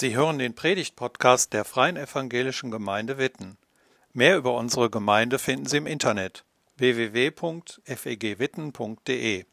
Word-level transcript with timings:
Sie 0.00 0.16
hören 0.16 0.38
den 0.38 0.54
Predigt-Podcast 0.54 1.52
der 1.52 1.66
Freien 1.66 1.98
Evangelischen 1.98 2.70
Gemeinde 2.70 3.18
Witten. 3.18 3.58
Mehr 4.14 4.38
über 4.38 4.54
unsere 4.54 4.88
Gemeinde 4.88 5.38
finden 5.38 5.66
Sie 5.66 5.76
im 5.76 5.86
Internet 5.86 6.46
www.fegwitten.de. 6.78 9.44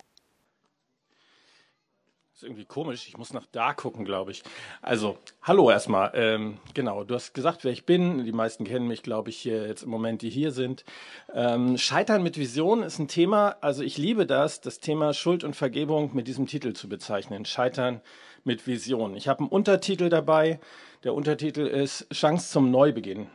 Ist 2.34 2.44
irgendwie 2.44 2.64
komisch, 2.64 3.10
ich 3.10 3.18
muss 3.18 3.34
nach 3.34 3.46
da 3.52 3.74
gucken, 3.74 4.06
glaube 4.06 4.32
ich. 4.32 4.42
Also, 4.82 5.18
hallo 5.42 5.70
erstmal. 5.70 6.12
Ähm, 6.14 6.60
genau, 6.74 7.04
du 7.04 7.16
hast 7.16 7.34
gesagt, 7.34 7.66
wer 7.66 7.74
ich 7.74 7.86
bin. 7.86 8.24
Die 8.24 8.32
meisten 8.32 8.64
kennen 8.64 8.88
mich, 8.88 9.04
glaube 9.04 9.32
ich, 9.32 9.38
hier 9.38 9.68
jetzt 9.68 9.84
im 9.84 9.90
Moment, 9.90 10.22
die 10.22 10.30
hier 10.30 10.52
sind. 10.52 10.86
Ähm, 11.34 11.78
Scheitern 11.78 12.24
mit 12.24 12.38
Vision 12.38 12.84
ist 12.84 13.00
ein 13.00 13.10
Thema, 13.10 13.58
also 13.60 13.84
ich 13.84 13.98
liebe 13.98 14.26
das, 14.26 14.62
das 14.62 14.80
Thema 14.80 15.14
Schuld 15.14 15.44
und 15.44 15.58
Vergebung 15.58 16.12
mit 16.14 16.30
diesem 16.30 16.48
Titel 16.48 16.72
zu 16.72 16.88
bezeichnen. 16.88 17.44
Scheitern 17.44 18.00
Vision. 18.66 19.16
Ich 19.16 19.28
habe 19.28 19.42
einen 19.42 19.50
Untertitel 19.50 20.10
dabei. 20.10 20.60
Der 21.04 21.14
Untertitel 21.14 21.68
ist 21.68 22.08
Chance 22.12 22.52
zum 22.52 22.72
Neubeginn. 22.72 23.28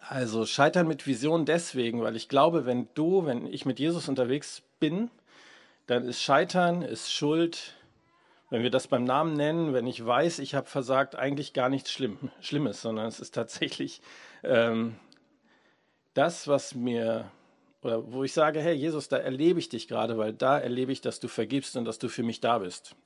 Also 0.00 0.46
Scheitern 0.46 0.86
mit 0.86 1.06
Vision 1.06 1.44
deswegen, 1.44 2.02
weil 2.02 2.16
ich 2.16 2.28
glaube, 2.28 2.66
wenn 2.66 2.88
du, 2.94 3.24
wenn 3.26 3.46
ich 3.46 3.66
mit 3.66 3.78
Jesus 3.78 4.08
unterwegs 4.08 4.62
bin, 4.80 5.10
dann 5.86 6.04
ist 6.04 6.22
Scheitern, 6.22 6.82
ist 6.82 7.12
Schuld, 7.12 7.74
wenn 8.50 8.62
wir 8.62 8.70
das 8.70 8.86
beim 8.86 9.04
Namen 9.04 9.34
nennen, 9.34 9.72
wenn 9.72 9.86
ich 9.86 10.04
weiß, 10.04 10.38
ich 10.38 10.54
habe 10.54 10.66
versagt, 10.66 11.16
eigentlich 11.16 11.52
gar 11.52 11.68
nichts 11.68 11.90
Schlimm, 11.90 12.30
Schlimmes, 12.40 12.80
sondern 12.80 13.06
es 13.06 13.20
ist 13.20 13.34
tatsächlich 13.34 14.00
ähm, 14.42 14.96
das, 16.14 16.48
was 16.48 16.74
mir, 16.74 17.30
oder 17.82 18.12
wo 18.12 18.24
ich 18.24 18.32
sage, 18.32 18.60
hey 18.60 18.74
Jesus, 18.74 19.08
da 19.08 19.16
erlebe 19.16 19.58
ich 19.58 19.68
dich 19.68 19.88
gerade, 19.88 20.18
weil 20.18 20.32
da 20.32 20.58
erlebe 20.58 20.92
ich, 20.92 21.00
dass 21.00 21.20
du 21.20 21.28
vergibst 21.28 21.76
und 21.76 21.84
dass 21.84 21.98
du 21.98 22.08
für 22.08 22.22
mich 22.22 22.40
da 22.40 22.58
bist. 22.58 22.96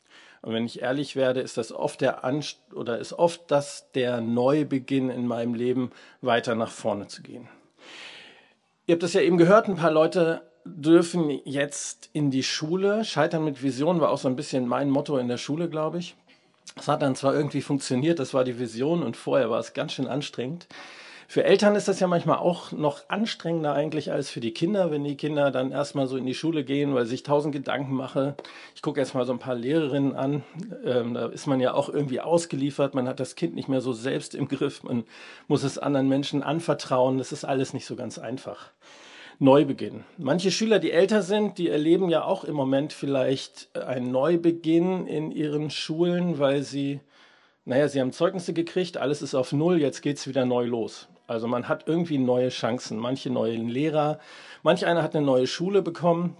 Und 0.40 0.54
wenn 0.54 0.64
ich 0.64 0.82
ehrlich 0.82 1.14
werde, 1.14 1.40
ist 1.40 1.56
das 1.56 1.72
oft 1.72 2.00
der 2.00 2.24
Anst 2.24 2.58
oder 2.74 2.98
ist 2.98 3.12
oft 3.12 3.42
das 3.50 3.90
der 3.92 4.20
Neubeginn 4.20 5.10
in 5.10 5.26
meinem 5.26 5.54
Leben, 5.54 5.90
weiter 6.20 6.54
nach 6.54 6.70
vorne 6.70 7.06
zu 7.06 7.22
gehen. 7.22 7.48
Ihr 8.86 8.94
habt 8.94 9.02
das 9.02 9.12
ja 9.12 9.20
eben 9.20 9.38
gehört, 9.38 9.68
ein 9.68 9.76
paar 9.76 9.92
Leute 9.92 10.42
dürfen 10.64 11.40
jetzt 11.44 12.10
in 12.12 12.30
die 12.30 12.42
Schule. 12.42 13.04
Scheitern 13.04 13.44
mit 13.44 13.62
Vision 13.62 14.00
war 14.00 14.10
auch 14.10 14.18
so 14.18 14.28
ein 14.28 14.36
bisschen 14.36 14.66
mein 14.66 14.90
Motto 14.90 15.18
in 15.18 15.28
der 15.28 15.38
Schule, 15.38 15.68
glaube 15.68 15.98
ich. 15.98 16.16
Es 16.76 16.88
hat 16.88 17.02
dann 17.02 17.14
zwar 17.14 17.34
irgendwie 17.34 17.60
funktioniert, 17.60 18.18
das 18.18 18.34
war 18.34 18.44
die 18.44 18.58
Vision 18.58 19.02
und 19.02 19.16
vorher 19.16 19.50
war 19.50 19.60
es 19.60 19.74
ganz 19.74 19.92
schön 19.92 20.06
anstrengend. 20.06 20.66
Für 21.32 21.44
Eltern 21.44 21.76
ist 21.76 21.88
das 21.88 21.98
ja 21.98 22.06
manchmal 22.08 22.36
auch 22.36 22.72
noch 22.72 23.08
anstrengender 23.08 23.72
eigentlich 23.72 24.12
als 24.12 24.28
für 24.28 24.40
die 24.40 24.52
Kinder, 24.52 24.90
wenn 24.90 25.02
die 25.02 25.16
Kinder 25.16 25.50
dann 25.50 25.72
erstmal 25.72 26.06
so 26.06 26.18
in 26.18 26.26
die 26.26 26.34
Schule 26.34 26.62
gehen, 26.62 26.94
weil 26.94 27.06
sich 27.06 27.22
tausend 27.22 27.54
Gedanken 27.54 27.94
mache. 27.94 28.34
Ich 28.74 28.82
gucke 28.82 29.00
jetzt 29.00 29.14
mal 29.14 29.24
so 29.24 29.32
ein 29.32 29.38
paar 29.38 29.54
Lehrerinnen 29.54 30.14
an. 30.14 30.42
Ähm, 30.84 31.14
da 31.14 31.28
ist 31.28 31.46
man 31.46 31.58
ja 31.58 31.72
auch 31.72 31.88
irgendwie 31.88 32.20
ausgeliefert. 32.20 32.92
Man 32.92 33.08
hat 33.08 33.18
das 33.18 33.34
Kind 33.34 33.54
nicht 33.54 33.66
mehr 33.66 33.80
so 33.80 33.94
selbst 33.94 34.34
im 34.34 34.46
Griff. 34.46 34.82
Man 34.82 35.04
muss 35.48 35.62
es 35.62 35.78
anderen 35.78 36.06
Menschen 36.06 36.42
anvertrauen. 36.42 37.16
Das 37.16 37.32
ist 37.32 37.46
alles 37.46 37.72
nicht 37.72 37.86
so 37.86 37.96
ganz 37.96 38.18
einfach. 38.18 38.70
Neubeginn. 39.38 40.04
Manche 40.18 40.50
Schüler, 40.50 40.80
die 40.80 40.92
älter 40.92 41.22
sind, 41.22 41.56
die 41.56 41.70
erleben 41.70 42.10
ja 42.10 42.24
auch 42.24 42.44
im 42.44 42.56
Moment 42.56 42.92
vielleicht 42.92 43.74
einen 43.74 44.12
Neubeginn 44.12 45.06
in 45.06 45.32
ihren 45.32 45.70
Schulen, 45.70 46.38
weil 46.38 46.62
sie, 46.62 47.00
naja, 47.64 47.88
sie 47.88 48.02
haben 48.02 48.12
Zeugnisse 48.12 48.52
gekriegt, 48.52 48.98
alles 48.98 49.22
ist 49.22 49.34
auf 49.34 49.52
Null, 49.52 49.80
jetzt 49.80 50.02
geht's 50.02 50.26
wieder 50.26 50.44
neu 50.44 50.66
los. 50.66 51.08
Also 51.32 51.48
man 51.48 51.66
hat 51.66 51.88
irgendwie 51.88 52.18
neue 52.18 52.50
Chancen, 52.50 52.98
manche 52.98 53.30
neuen 53.30 53.68
Lehrer, 53.68 54.18
manch 54.62 54.84
einer 54.84 55.02
hat 55.02 55.16
eine 55.16 55.24
neue 55.24 55.46
Schule 55.46 55.80
bekommen, 55.80 56.36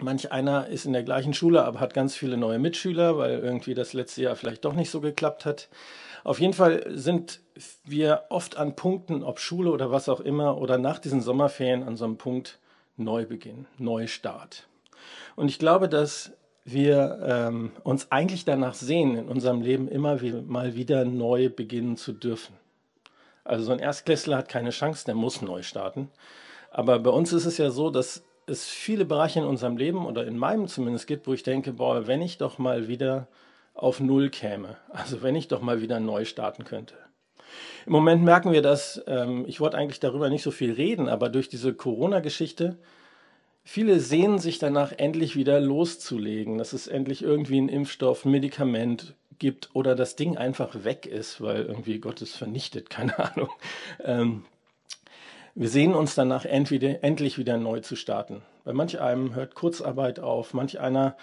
manch 0.00 0.32
einer 0.32 0.66
ist 0.66 0.84
in 0.84 0.92
der 0.92 1.04
gleichen 1.04 1.32
Schule, 1.32 1.64
aber 1.64 1.78
hat 1.78 1.94
ganz 1.94 2.16
viele 2.16 2.36
neue 2.36 2.58
Mitschüler, 2.58 3.16
weil 3.18 3.38
irgendwie 3.38 3.74
das 3.74 3.92
letzte 3.92 4.22
Jahr 4.22 4.34
vielleicht 4.34 4.64
doch 4.64 4.72
nicht 4.72 4.90
so 4.90 5.00
geklappt 5.00 5.46
hat. 5.46 5.68
Auf 6.24 6.40
jeden 6.40 6.54
Fall 6.54 6.84
sind 6.88 7.40
wir 7.84 8.24
oft 8.30 8.56
an 8.56 8.74
Punkten, 8.74 9.22
ob 9.22 9.38
Schule 9.38 9.70
oder 9.70 9.92
was 9.92 10.08
auch 10.08 10.20
immer, 10.20 10.58
oder 10.58 10.76
nach 10.76 10.98
diesen 10.98 11.20
Sommerferien 11.20 11.84
an 11.84 11.96
so 11.96 12.04
einem 12.04 12.16
Punkt 12.16 12.58
Neubeginn, 12.96 13.66
Neustart. 13.78 14.66
Und 15.36 15.48
ich 15.48 15.60
glaube, 15.60 15.88
dass 15.88 16.32
wir 16.64 17.20
ähm, 17.24 17.70
uns 17.84 18.10
eigentlich 18.10 18.44
danach 18.44 18.74
sehen, 18.74 19.16
in 19.16 19.28
unserem 19.28 19.62
Leben 19.62 19.88
immer 19.88 20.20
wie, 20.20 20.32
mal 20.32 20.74
wieder 20.74 21.04
neu 21.04 21.48
beginnen 21.48 21.96
zu 21.96 22.12
dürfen. 22.12 22.54
Also 23.44 23.64
so 23.64 23.72
ein 23.72 23.78
Erstklässler 23.78 24.36
hat 24.36 24.48
keine 24.48 24.70
Chance, 24.70 25.04
der 25.04 25.14
muss 25.14 25.42
neu 25.42 25.62
starten. 25.62 26.10
Aber 26.70 26.98
bei 26.98 27.10
uns 27.10 27.32
ist 27.32 27.46
es 27.46 27.58
ja 27.58 27.70
so, 27.70 27.90
dass 27.90 28.24
es 28.46 28.66
viele 28.66 29.04
Bereiche 29.04 29.40
in 29.40 29.46
unserem 29.46 29.76
Leben 29.76 30.06
oder 30.06 30.26
in 30.26 30.38
meinem 30.38 30.68
zumindest 30.68 31.06
gibt, 31.06 31.26
wo 31.26 31.32
ich 31.32 31.42
denke, 31.42 31.72
boah, 31.72 32.06
wenn 32.06 32.22
ich 32.22 32.38
doch 32.38 32.58
mal 32.58 32.88
wieder 32.88 33.28
auf 33.74 34.00
Null 34.00 34.30
käme. 34.30 34.76
Also 34.90 35.22
wenn 35.22 35.34
ich 35.34 35.48
doch 35.48 35.60
mal 35.60 35.80
wieder 35.80 36.00
neu 36.00 36.24
starten 36.24 36.64
könnte. 36.64 36.94
Im 37.86 37.92
Moment 37.92 38.22
merken 38.22 38.52
wir 38.52 38.62
das, 38.62 39.02
ähm, 39.06 39.44
ich 39.46 39.60
wollte 39.60 39.76
eigentlich 39.76 40.00
darüber 40.00 40.30
nicht 40.30 40.42
so 40.42 40.50
viel 40.50 40.72
reden, 40.72 41.08
aber 41.08 41.28
durch 41.28 41.48
diese 41.48 41.74
Corona-Geschichte, 41.74 42.78
viele 43.64 44.00
sehnen 44.00 44.38
sich 44.38 44.58
danach, 44.58 44.92
endlich 44.92 45.36
wieder 45.36 45.60
loszulegen, 45.60 46.58
dass 46.58 46.72
es 46.72 46.86
endlich 46.86 47.22
irgendwie 47.22 47.58
einen 47.58 47.68
Impfstoff, 47.68 48.24
ein 48.24 48.30
Medikament 48.30 49.14
gibt 49.42 49.70
oder 49.74 49.96
das 49.96 50.14
Ding 50.14 50.36
einfach 50.36 50.84
weg 50.84 51.04
ist, 51.04 51.40
weil 51.40 51.64
irgendwie 51.64 51.98
Gott 51.98 52.22
es 52.22 52.36
vernichtet, 52.36 52.88
keine 52.96 53.18
Ahnung. 53.18 53.50
Ähm, 54.02 54.44
wir 55.54 55.68
sehen 55.68 55.94
uns 55.94 56.14
danach 56.14 56.46
entweder, 56.46 57.02
endlich 57.02 57.36
wieder 57.36 57.58
neu 57.58 57.80
zu 57.80 57.96
starten. 57.96 58.42
Bei 58.64 58.72
manch 58.72 59.00
einem 59.00 59.34
hört 59.34 59.56
Kurzarbeit 59.56 60.20
auf, 60.20 60.54
manch 60.54 60.78
einer 60.78 61.16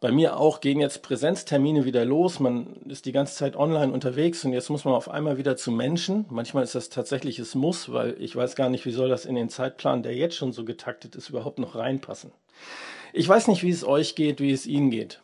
bei 0.00 0.10
mir 0.10 0.38
auch 0.38 0.60
gehen 0.60 0.80
jetzt 0.80 1.02
Präsenztermine 1.02 1.84
wieder 1.84 2.04
los. 2.04 2.40
Man 2.40 2.76
ist 2.86 3.06
die 3.06 3.12
ganze 3.12 3.34
Zeit 3.34 3.56
online 3.56 3.92
unterwegs 3.92 4.44
und 4.44 4.52
jetzt 4.52 4.70
muss 4.70 4.84
man 4.84 4.94
auf 4.94 5.10
einmal 5.10 5.38
wieder 5.38 5.56
zu 5.56 5.70
Menschen. 5.70 6.26
Manchmal 6.30 6.64
ist 6.64 6.74
das 6.74 6.88
tatsächliches 6.88 7.54
Muss, 7.54 7.92
weil 7.92 8.16
ich 8.18 8.34
weiß 8.34 8.56
gar 8.56 8.68
nicht, 8.68 8.84
wie 8.86 8.90
soll 8.90 9.08
das 9.08 9.24
in 9.24 9.34
den 9.34 9.48
Zeitplan, 9.48 10.02
der 10.02 10.14
jetzt 10.14 10.36
schon 10.36 10.52
so 10.52 10.64
getaktet 10.64 11.14
ist, 11.14 11.30
überhaupt 11.30 11.58
noch 11.58 11.76
reinpassen. 11.76 12.32
Ich 13.12 13.28
weiß 13.28 13.48
nicht, 13.48 13.62
wie 13.62 13.70
es 13.70 13.86
euch 13.86 14.14
geht, 14.14 14.40
wie 14.40 14.52
es 14.52 14.66
Ihnen 14.66 14.90
geht. 14.90 15.20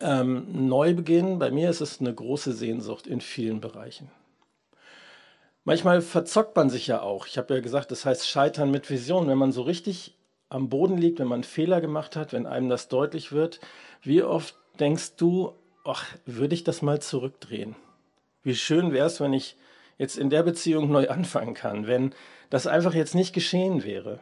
Ähm, 0.00 0.68
Neubeginn, 0.68 1.38
bei 1.38 1.50
mir 1.50 1.70
ist 1.70 1.80
es 1.80 2.00
eine 2.00 2.14
große 2.14 2.52
Sehnsucht 2.52 3.06
in 3.06 3.20
vielen 3.20 3.60
Bereichen. 3.60 4.10
Manchmal 5.64 6.02
verzockt 6.02 6.54
man 6.56 6.68
sich 6.68 6.86
ja 6.86 7.00
auch. 7.00 7.26
Ich 7.26 7.38
habe 7.38 7.54
ja 7.54 7.60
gesagt, 7.60 7.90
das 7.90 8.04
heißt 8.04 8.28
Scheitern 8.28 8.70
mit 8.70 8.90
Vision. 8.90 9.28
Wenn 9.28 9.38
man 9.38 9.52
so 9.52 9.62
richtig 9.62 10.14
am 10.50 10.68
Boden 10.68 10.98
liegt, 10.98 11.18
wenn 11.18 11.26
man 11.26 11.36
einen 11.36 11.44
Fehler 11.44 11.80
gemacht 11.80 12.16
hat, 12.16 12.32
wenn 12.32 12.46
einem 12.46 12.68
das 12.68 12.88
deutlich 12.88 13.32
wird, 13.32 13.60
wie 14.02 14.22
oft 14.22 14.54
denkst 14.78 15.16
du, 15.16 15.54
ach, 15.84 16.04
würde 16.26 16.54
ich 16.54 16.64
das 16.64 16.82
mal 16.82 17.00
zurückdrehen? 17.00 17.76
Wie 18.42 18.54
schön 18.54 18.92
wäre 18.92 19.06
es, 19.06 19.20
wenn 19.20 19.32
ich 19.32 19.56
jetzt 19.96 20.18
in 20.18 20.28
der 20.28 20.42
Beziehung 20.42 20.90
neu 20.90 21.08
anfangen 21.08 21.54
kann, 21.54 21.86
wenn 21.86 22.14
das 22.50 22.66
einfach 22.66 22.94
jetzt 22.94 23.14
nicht 23.14 23.32
geschehen 23.32 23.84
wäre. 23.84 24.20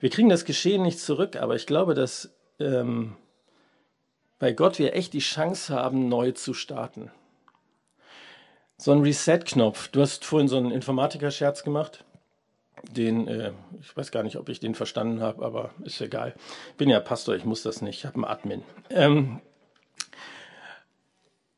Wir 0.00 0.10
kriegen 0.10 0.28
das 0.28 0.44
Geschehen 0.44 0.82
nicht 0.82 1.00
zurück, 1.00 1.36
aber 1.36 1.56
ich 1.56 1.66
glaube, 1.66 1.94
dass 1.94 2.34
ähm, 2.60 3.16
bei 4.44 4.52
Gott 4.52 4.78
wir 4.78 4.94
echt 4.94 5.14
die 5.14 5.20
Chance 5.20 5.74
haben, 5.74 6.10
neu 6.10 6.32
zu 6.32 6.52
starten. 6.52 7.10
So 8.76 8.92
ein 8.92 9.00
Reset-Knopf. 9.00 9.88
Du 9.88 10.02
hast 10.02 10.26
vorhin 10.26 10.48
so 10.48 10.58
einen 10.58 10.70
Informatiker-Scherz 10.70 11.64
gemacht 11.64 12.04
den, 12.90 13.26
äh, 13.26 13.52
ich 13.80 13.96
weiß 13.96 14.10
gar 14.10 14.22
nicht, 14.22 14.36
ob 14.36 14.50
ich 14.50 14.60
den 14.60 14.74
verstanden 14.74 15.22
habe, 15.22 15.42
aber 15.42 15.70
ist 15.82 15.98
egal. 16.02 16.34
Bin 16.76 16.90
ja 16.90 17.00
Pastor, 17.00 17.34
ich 17.34 17.46
muss 17.46 17.62
das 17.62 17.80
nicht, 17.80 18.00
ich 18.00 18.04
habe 18.04 18.16
einen 18.16 18.26
Admin. 18.26 18.62
Ähm, 18.90 19.40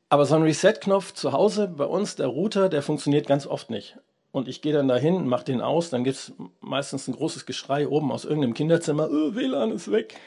aber 0.08 0.24
so 0.24 0.36
ein 0.36 0.42
Reset-Knopf 0.42 1.12
zu 1.12 1.32
Hause 1.32 1.66
bei 1.66 1.86
uns, 1.86 2.14
der 2.14 2.28
Router, 2.28 2.68
der 2.68 2.82
funktioniert 2.82 3.26
ganz 3.26 3.48
oft 3.48 3.68
nicht. 3.68 3.98
Und 4.30 4.46
ich 4.46 4.62
gehe 4.62 4.72
dann 4.72 4.86
dahin, 4.86 5.26
mache 5.26 5.46
den 5.46 5.60
aus, 5.60 5.90
dann 5.90 6.04
gibt 6.04 6.18
es 6.18 6.34
meistens 6.60 7.08
ein 7.08 7.16
großes 7.16 7.46
Geschrei 7.46 7.88
oben 7.88 8.12
aus 8.12 8.24
irgendeinem 8.24 8.54
Kinderzimmer, 8.54 9.08
oh, 9.10 9.34
WLAN 9.34 9.72
ist 9.72 9.90
weg. 9.90 10.20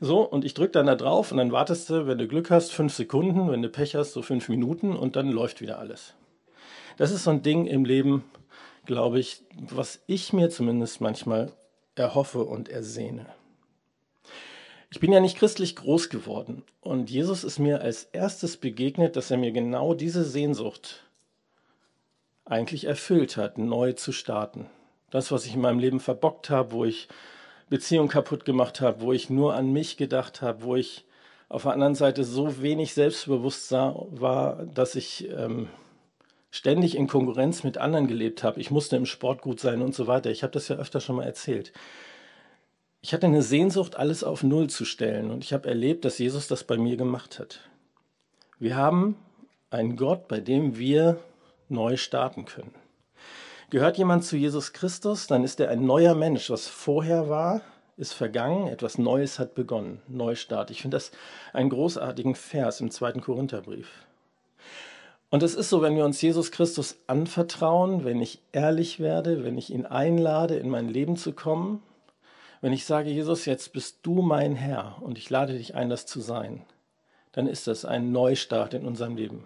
So, 0.00 0.20
und 0.22 0.44
ich 0.44 0.54
drücke 0.54 0.72
dann 0.72 0.86
da 0.86 0.94
drauf 0.94 1.32
und 1.32 1.38
dann 1.38 1.50
wartest 1.50 1.90
du, 1.90 2.06
wenn 2.06 2.18
du 2.18 2.28
Glück 2.28 2.50
hast, 2.50 2.72
fünf 2.72 2.94
Sekunden, 2.94 3.50
wenn 3.50 3.62
du 3.62 3.68
Pech 3.68 3.96
hast, 3.96 4.12
so 4.12 4.22
fünf 4.22 4.48
Minuten 4.48 4.96
und 4.96 5.16
dann 5.16 5.30
läuft 5.30 5.60
wieder 5.60 5.78
alles. 5.78 6.14
Das 6.96 7.10
ist 7.10 7.24
so 7.24 7.30
ein 7.30 7.42
Ding 7.42 7.66
im 7.66 7.84
Leben, 7.84 8.24
glaube 8.86 9.18
ich, 9.18 9.42
was 9.70 10.00
ich 10.06 10.32
mir 10.32 10.50
zumindest 10.50 11.00
manchmal 11.00 11.52
erhoffe 11.96 12.44
und 12.44 12.68
ersehne. 12.68 13.26
Ich 14.90 15.00
bin 15.00 15.12
ja 15.12 15.20
nicht 15.20 15.36
christlich 15.36 15.76
groß 15.76 16.08
geworden 16.08 16.62
und 16.80 17.10
Jesus 17.10 17.44
ist 17.44 17.58
mir 17.58 17.82
als 17.82 18.04
erstes 18.04 18.56
begegnet, 18.56 19.16
dass 19.16 19.30
er 19.30 19.36
mir 19.36 19.52
genau 19.52 19.94
diese 19.94 20.24
Sehnsucht 20.24 21.02
eigentlich 22.44 22.84
erfüllt 22.84 23.36
hat, 23.36 23.58
neu 23.58 23.92
zu 23.92 24.12
starten. 24.12 24.66
Das, 25.10 25.30
was 25.32 25.44
ich 25.44 25.54
in 25.54 25.60
meinem 25.60 25.78
Leben 25.78 26.00
verbockt 26.00 26.50
habe, 26.50 26.72
wo 26.72 26.84
ich 26.84 27.08
Beziehungen 27.68 28.08
kaputt 28.08 28.44
gemacht 28.44 28.80
habe, 28.80 29.00
wo 29.00 29.12
ich 29.12 29.30
nur 29.30 29.54
an 29.54 29.72
mich 29.72 29.96
gedacht 29.96 30.42
habe, 30.42 30.62
wo 30.62 30.76
ich 30.76 31.04
auf 31.48 31.62
der 31.62 31.72
anderen 31.72 31.94
Seite 31.94 32.24
so 32.24 32.62
wenig 32.62 32.94
selbstbewusst 32.94 33.70
war, 33.72 34.66
dass 34.66 34.94
ich 34.94 35.28
ähm, 35.30 35.68
ständig 36.50 36.96
in 36.96 37.06
Konkurrenz 37.08 37.64
mit 37.64 37.78
anderen 37.78 38.06
gelebt 38.06 38.42
habe. 38.42 38.60
Ich 38.60 38.70
musste 38.70 38.96
im 38.96 39.06
Sport 39.06 39.42
gut 39.42 39.60
sein 39.60 39.82
und 39.82 39.94
so 39.94 40.06
weiter. 40.06 40.30
Ich 40.30 40.42
habe 40.42 40.52
das 40.52 40.68
ja 40.68 40.76
öfter 40.76 41.00
schon 41.00 41.16
mal 41.16 41.24
erzählt. 41.24 41.72
Ich 43.00 43.14
hatte 43.14 43.26
eine 43.26 43.42
Sehnsucht, 43.42 43.96
alles 43.96 44.24
auf 44.24 44.42
Null 44.42 44.68
zu 44.68 44.84
stellen 44.84 45.30
und 45.30 45.44
ich 45.44 45.52
habe 45.52 45.68
erlebt, 45.68 46.04
dass 46.04 46.18
Jesus 46.18 46.48
das 46.48 46.64
bei 46.64 46.76
mir 46.76 46.96
gemacht 46.96 47.38
hat. 47.38 47.60
Wir 48.58 48.76
haben 48.76 49.16
Ein 49.70 49.96
Gott, 49.96 50.28
bei 50.28 50.40
dem 50.40 50.78
wir 50.78 51.20
neu 51.68 51.96
starten 51.96 52.44
können. 52.44 52.74
Gehört 53.70 53.98
jemand 53.98 54.24
zu 54.24 54.38
Jesus 54.38 54.72
Christus, 54.72 55.26
dann 55.26 55.44
ist 55.44 55.60
er 55.60 55.68
ein 55.68 55.84
neuer 55.84 56.14
Mensch. 56.14 56.48
Was 56.48 56.68
vorher 56.68 57.28
war, 57.28 57.60
ist 57.98 58.14
vergangen, 58.14 58.66
etwas 58.66 58.96
Neues 58.96 59.38
hat 59.38 59.54
begonnen. 59.54 60.00
Neustart. 60.08 60.70
Ich 60.70 60.80
finde 60.80 60.96
das 60.96 61.10
einen 61.52 61.68
großartigen 61.68 62.34
Vers 62.34 62.80
im 62.80 62.90
zweiten 62.90 63.20
Korintherbrief. 63.20 63.90
Und 65.28 65.42
es 65.42 65.54
ist 65.54 65.68
so, 65.68 65.82
wenn 65.82 65.96
wir 65.96 66.06
uns 66.06 66.22
Jesus 66.22 66.50
Christus 66.50 66.96
anvertrauen, 67.08 68.06
wenn 68.06 68.22
ich 68.22 68.40
ehrlich 68.52 69.00
werde, 69.00 69.44
wenn 69.44 69.58
ich 69.58 69.70
ihn 69.70 69.84
einlade, 69.84 70.56
in 70.56 70.70
mein 70.70 70.88
Leben 70.88 71.16
zu 71.18 71.32
kommen, 71.34 71.82
wenn 72.62 72.72
ich 72.72 72.86
sage, 72.86 73.10
Jesus, 73.10 73.44
jetzt 73.44 73.74
bist 73.74 73.98
du 74.02 74.22
mein 74.22 74.56
Herr 74.56 74.96
und 75.02 75.18
ich 75.18 75.28
lade 75.28 75.52
dich 75.52 75.74
ein, 75.74 75.90
das 75.90 76.06
zu 76.06 76.20
sein, 76.20 76.64
dann 77.32 77.46
ist 77.46 77.66
das 77.66 77.84
ein 77.84 78.12
Neustart 78.12 78.72
in 78.72 78.86
unserem 78.86 79.16
Leben. 79.16 79.44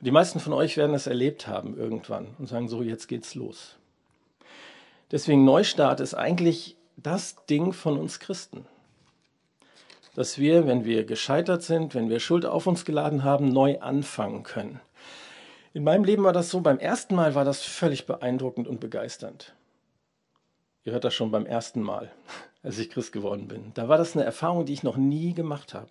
Die 0.00 0.10
meisten 0.10 0.40
von 0.40 0.54
euch 0.54 0.78
werden 0.78 0.92
das 0.92 1.06
erlebt 1.06 1.46
haben 1.46 1.76
irgendwann 1.76 2.28
und 2.38 2.48
sagen, 2.48 2.68
so, 2.68 2.82
jetzt 2.82 3.06
geht's 3.06 3.34
los. 3.34 3.76
Deswegen 5.10 5.44
Neustart 5.44 6.00
ist 6.00 6.14
eigentlich 6.14 6.76
das 6.96 7.44
Ding 7.46 7.72
von 7.72 7.98
uns 7.98 8.18
Christen. 8.18 8.64
Dass 10.14 10.38
wir, 10.38 10.66
wenn 10.66 10.84
wir 10.84 11.04
gescheitert 11.04 11.62
sind, 11.62 11.94
wenn 11.94 12.08
wir 12.08 12.18
Schuld 12.18 12.46
auf 12.46 12.66
uns 12.66 12.84
geladen 12.84 13.24
haben, 13.24 13.48
neu 13.48 13.78
anfangen 13.80 14.42
können. 14.42 14.80
In 15.74 15.84
meinem 15.84 16.04
Leben 16.04 16.24
war 16.24 16.32
das 16.32 16.50
so, 16.50 16.60
beim 16.60 16.78
ersten 16.78 17.14
Mal 17.14 17.34
war 17.34 17.44
das 17.44 17.62
völlig 17.62 18.06
beeindruckend 18.06 18.66
und 18.66 18.80
begeisternd. 18.80 19.54
Ihr 20.84 20.92
hört 20.92 21.04
das 21.04 21.14
schon 21.14 21.30
beim 21.30 21.46
ersten 21.46 21.82
Mal, 21.82 22.10
als 22.62 22.78
ich 22.78 22.90
Christ 22.90 23.12
geworden 23.12 23.48
bin. 23.48 23.72
Da 23.74 23.88
war 23.88 23.98
das 23.98 24.16
eine 24.16 24.24
Erfahrung, 24.24 24.64
die 24.64 24.72
ich 24.72 24.82
noch 24.82 24.96
nie 24.96 25.34
gemacht 25.34 25.74
habe. 25.74 25.90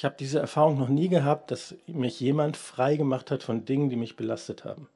Ich 0.00 0.04
habe 0.06 0.16
diese 0.18 0.38
Erfahrung 0.38 0.78
noch 0.78 0.88
nie 0.88 1.10
gehabt, 1.10 1.50
dass 1.50 1.74
mich 1.86 2.20
jemand 2.20 2.56
frei 2.56 2.96
gemacht 2.96 3.30
hat 3.30 3.42
von 3.42 3.66
Dingen, 3.66 3.90
die 3.90 3.96
mich 3.96 4.16
belastet 4.16 4.64
haben. 4.64 4.88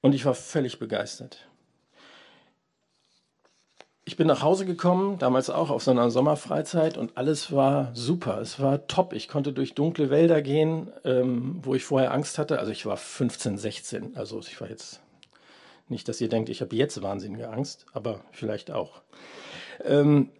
Und 0.00 0.16
ich 0.16 0.24
war 0.24 0.34
völlig 0.34 0.80
begeistert. 0.80 1.46
Ich 4.04 4.16
bin 4.16 4.26
nach 4.26 4.42
Hause 4.42 4.66
gekommen, 4.66 5.20
damals 5.20 5.48
auch 5.48 5.70
auf 5.70 5.84
so 5.84 5.92
einer 5.92 6.10
Sommerfreizeit 6.10 6.98
und 6.98 7.16
alles 7.16 7.52
war 7.52 7.94
super. 7.94 8.40
Es 8.40 8.58
war 8.58 8.84
top. 8.88 9.12
Ich 9.12 9.28
konnte 9.28 9.52
durch 9.52 9.74
dunkle 9.74 10.10
Wälder 10.10 10.42
gehen, 10.42 10.90
ähm, 11.04 11.60
wo 11.62 11.76
ich 11.76 11.84
vorher 11.84 12.12
Angst 12.12 12.36
hatte. 12.36 12.58
Also 12.58 12.72
ich 12.72 12.86
war 12.86 12.96
15, 12.96 13.58
16. 13.58 14.16
Also 14.16 14.40
ich 14.40 14.60
war 14.60 14.68
jetzt 14.68 15.02
nicht, 15.88 16.08
dass 16.08 16.20
ihr 16.20 16.28
denkt, 16.28 16.48
ich 16.48 16.62
habe 16.62 16.74
jetzt 16.74 17.00
wahnsinnige 17.00 17.48
Angst, 17.48 17.86
aber 17.92 18.22
vielleicht 18.32 18.72
auch. 18.72 19.02
Ähm, 19.84 20.30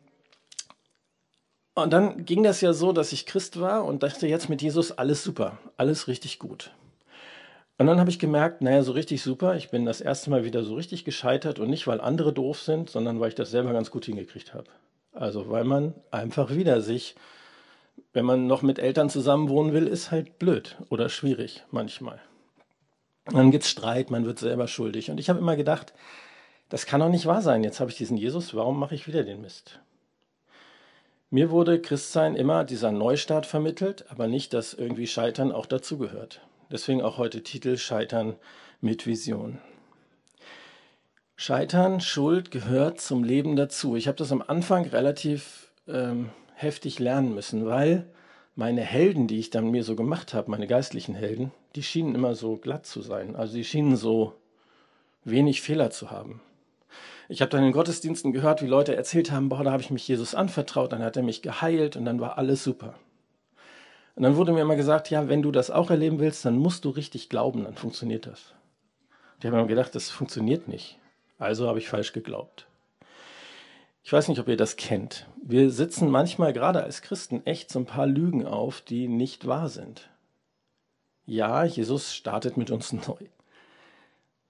und 1.75 1.93
dann 1.93 2.25
ging 2.25 2.43
das 2.43 2.61
ja 2.61 2.73
so, 2.73 2.93
dass 2.93 3.13
ich 3.13 3.27
Christ 3.27 3.61
war 3.61 3.85
und 3.85 4.03
dachte 4.03 4.27
jetzt 4.27 4.49
mit 4.49 4.63
Jesus 4.63 4.93
alles 4.93 5.25
super, 5.25 5.59
alles 5.77 6.09
richtig 6.09 6.39
gut. 6.39 6.71
Und 7.77 7.87
dann 7.87 7.99
habe 7.99 8.11
ich 8.11 8.21
gemerkt, 8.21 8.63
naja, 8.63 8.83
so 8.83 8.93
richtig 8.93 9.23
super. 9.23 9.57
Ich 9.57 9.71
bin 9.71 9.85
das 9.85 10.01
erste 10.01 10.31
Mal 10.31 10.45
wieder 10.45 10.63
so 10.63 10.77
richtig 10.77 11.05
gescheitert 11.05 11.59
und 11.59 11.71
nicht, 11.71 11.89
weil 11.89 12.01
andere 12.01 12.33
doof 12.33 12.61
sind, 12.61 12.89
sondern 12.89 13.19
weil 13.19 13.31
ich 13.31 13.35
das 13.35 13.51
selber 13.51 13.73
ganz 13.73 13.91
gut 13.91 14.05
hingekriegt 14.05 14.55
habe. 14.55 14.71
Also 15.13 15.51
weil 15.51 15.65
man 15.65 15.95
einfach 16.13 16.51
wieder 16.51 16.81
sich, 16.81 17.17
wenn 18.13 18.25
man 18.25 18.47
noch 18.47 18.63
mit 18.63 18.79
Eltern 18.79 19.11
zusammen 19.11 19.49
wohnen 19.49 19.73
will, 19.73 19.89
ist 19.89 20.13
halt 20.13 20.39
blöd 20.39 20.77
oder 20.89 21.09
schwierig 21.09 21.65
manchmal. 21.73 22.21
Und 23.27 23.37
dann 23.37 23.51
gibt's 23.51 23.71
Streit, 23.71 24.11
man 24.11 24.27
wird 24.27 24.39
selber 24.39 24.69
schuldig. 24.69 25.11
Und 25.11 25.19
ich 25.19 25.29
habe 25.29 25.41
immer 25.41 25.57
gedacht, 25.57 25.95
das 26.69 26.87
kann 26.87 27.01
doch 27.01 27.09
nicht 27.09 27.27
wahr 27.27 27.43
sein. 27.43 27.65
Jetzt 27.65 27.81
habe 27.81 27.91
ich 27.91 27.97
diesen 27.97 28.17
Jesus, 28.17 28.55
warum 28.55 28.79
mache 28.79 28.95
ich 28.95 29.09
wieder 29.09 29.25
den 29.25 29.41
Mist? 29.41 29.81
Mir 31.35 31.51
wurde 31.51 31.83
Christsein 31.83 32.37
immer 32.37 32.63
dieser 32.63 32.93
Neustart 32.93 33.45
vermittelt, 33.45 34.05
aber 34.09 34.29
nicht, 34.29 34.55
dass 34.55 34.73
irgendwie 34.73 35.09
Scheitern 35.09 35.51
auch 35.51 35.67
dazugehört. 35.67 36.41
Deswegen 36.71 37.03
auch 37.03 37.19
heute 37.19 37.43
Titel 37.43 37.77
Scheitern 37.77 38.37
mit 38.81 39.05
Vision. 39.05 39.59
Scheitern, 41.35 42.01
Schuld 42.01 42.53
gehört 42.53 43.01
zum 43.01 43.25
Leben 43.25 43.57
dazu. 43.57 43.97
Ich 43.97 44.07
habe 44.07 44.17
das 44.17 44.31
am 44.31 44.45
Anfang 44.47 44.85
relativ 44.87 45.73
ähm, 45.89 46.31
heftig 46.55 47.01
lernen 47.01 47.35
müssen, 47.35 47.67
weil 47.67 48.07
meine 48.55 48.83
Helden, 48.83 49.27
die 49.27 49.41
ich 49.41 49.51
dann 49.51 49.73
mir 49.73 49.83
so 49.83 49.97
gemacht 49.97 50.35
habe, 50.35 50.53
meine 50.53 50.69
geistlichen 50.69 51.17
Helden, 51.17 51.51
die 51.75 51.83
schienen 51.83 52.15
immer 52.15 52.37
so 52.37 52.59
glatt 52.59 52.87
zu 52.87 53.03
sein. 53.03 53.35
Also 53.35 53.55
die 53.55 53.65
schienen 53.65 53.97
so 53.97 54.35
wenig 55.25 55.63
Fehler 55.63 55.91
zu 55.91 56.13
haben. 56.13 56.41
Ich 57.29 57.41
habe 57.41 57.51
dann 57.51 57.61
in 57.61 57.69
den 57.69 57.73
Gottesdiensten 57.73 58.33
gehört, 58.33 58.63
wie 58.63 58.67
Leute 58.67 58.95
erzählt 58.95 59.31
haben, 59.31 59.49
boah, 59.49 59.65
da 59.65 59.73
habe 59.73 59.83
ich 59.83 59.91
mich 59.91 60.07
Jesus 60.07 60.35
anvertraut, 60.35 60.93
dann 60.93 61.03
hat 61.03 61.17
er 61.17 61.23
mich 61.23 61.43
geheilt 61.43 61.97
und 61.97 62.05
dann 62.05 62.21
war 62.21 62.39
alles 62.39 62.63
super. 62.63 62.95
Und 64.15 64.23
dann 64.23 64.37
wurde 64.37 64.53
mir 64.53 64.61
immer 64.61 64.77
gesagt, 64.77 65.11
ja, 65.11 65.29
wenn 65.29 65.43
du 65.43 65.51
das 65.51 65.71
auch 65.71 65.91
erleben 65.91 66.21
willst, 66.21 66.45
dann 66.45 66.57
musst 66.57 66.85
du 66.85 66.91
richtig 66.91 67.29
glauben, 67.29 67.65
dann 67.65 67.75
funktioniert 67.75 68.27
das. 68.27 68.55
Ich 69.41 69.47
habe 69.47 69.57
mir 69.57 69.67
gedacht, 69.67 69.95
das 69.95 70.11
funktioniert 70.11 70.69
nicht. 70.69 70.99
Also 71.39 71.67
habe 71.67 71.79
ich 71.79 71.89
falsch 71.89 72.13
geglaubt. 72.13 72.67
Ich 74.05 74.13
weiß 74.13 74.29
nicht, 74.29 74.39
ob 74.39 74.49
ihr 74.49 74.57
das 74.57 74.77
kennt. 74.77 75.27
Wir 75.43 75.71
sitzen 75.71 76.11
manchmal 76.11 76.53
gerade 76.53 76.83
als 76.83 77.03
Christen 77.03 77.45
echt 77.47 77.71
so 77.71 77.79
ein 77.79 77.87
paar 77.87 78.07
Lügen 78.07 78.47
auf, 78.47 78.83
die 78.83 79.09
nicht 79.09 79.47
wahr 79.47 79.69
sind. 79.69 80.11
Ja, 81.27 81.65
Jesus 81.65 82.15
startet 82.15 82.57
mit 82.57 82.71
uns 82.71 82.93
neu. 83.09 83.17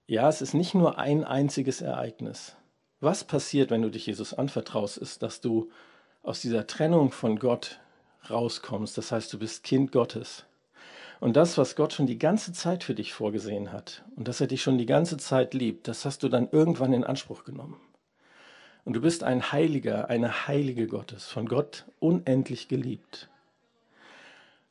Ja, 0.07 0.29
es 0.29 0.41
ist 0.41 0.53
nicht 0.53 0.75
nur 0.75 0.99
ein 0.99 1.23
einziges 1.23 1.81
Ereignis. 1.81 2.55
Was 2.99 3.23
passiert, 3.23 3.71
wenn 3.71 3.81
du 3.81 3.89
dich 3.89 4.05
Jesus 4.05 4.33
anvertraust, 4.33 4.97
ist, 4.97 5.21
dass 5.21 5.41
du 5.41 5.69
aus 6.23 6.41
dieser 6.41 6.65
Trennung 6.65 7.11
von 7.11 7.37
Gott 7.37 7.79
rauskommst. 8.29 8.97
Das 8.97 9.11
heißt, 9.11 9.31
du 9.31 9.39
bist 9.39 9.63
Kind 9.63 9.91
Gottes. 9.91 10.45
Und 11.19 11.35
das, 11.35 11.57
was 11.57 11.75
Gott 11.75 11.93
schon 11.93 12.07
die 12.07 12.19
ganze 12.19 12.51
Zeit 12.51 12.83
für 12.83 12.93
dich 12.93 13.13
vorgesehen 13.13 13.71
hat 13.71 14.03
und 14.15 14.27
dass 14.27 14.41
er 14.41 14.47
dich 14.47 14.61
schon 14.61 14.77
die 14.77 14.85
ganze 14.85 15.17
Zeit 15.17 15.53
liebt, 15.53 15.87
das 15.87 16.03
hast 16.05 16.23
du 16.23 16.29
dann 16.29 16.49
irgendwann 16.51 16.93
in 16.93 17.03
Anspruch 17.03 17.45
genommen. 17.45 17.79
Und 18.83 18.93
du 18.93 19.01
bist 19.01 19.23
ein 19.23 19.51
Heiliger, 19.51 20.09
eine 20.09 20.47
Heilige 20.47 20.87
Gottes, 20.87 21.25
von 21.25 21.47
Gott 21.47 21.85
unendlich 21.99 22.67
geliebt. 22.67 23.29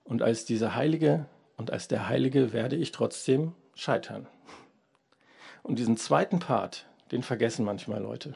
Und 0.04 0.22
als 0.22 0.44
dieser 0.44 0.74
Heilige 0.74 1.26
und 1.56 1.70
als 1.70 1.88
der 1.88 2.08
Heilige 2.08 2.52
werde 2.52 2.76
ich 2.76 2.92
trotzdem 2.92 3.52
scheitern. 3.74 4.26
Und 5.62 5.78
diesen 5.78 5.96
zweiten 5.96 6.38
Part, 6.38 6.86
den 7.12 7.22
vergessen 7.22 7.64
manchmal 7.64 8.02
Leute. 8.02 8.34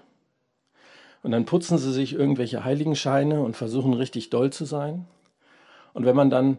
Und 1.23 1.33
dann 1.33 1.47
putzen 1.47 1.79
sie 1.79 1.93
sich 1.93 2.13
irgendwelche 2.13 2.65
Heiligenscheine 2.65 3.41
und 3.41 3.57
versuchen 3.57 3.93
richtig 3.93 4.31
doll 4.31 4.51
zu 4.53 4.65
sein. 4.65 5.07
Und 5.93 6.07
wenn 6.07 6.17
man 6.17 6.31
dann 6.31 6.59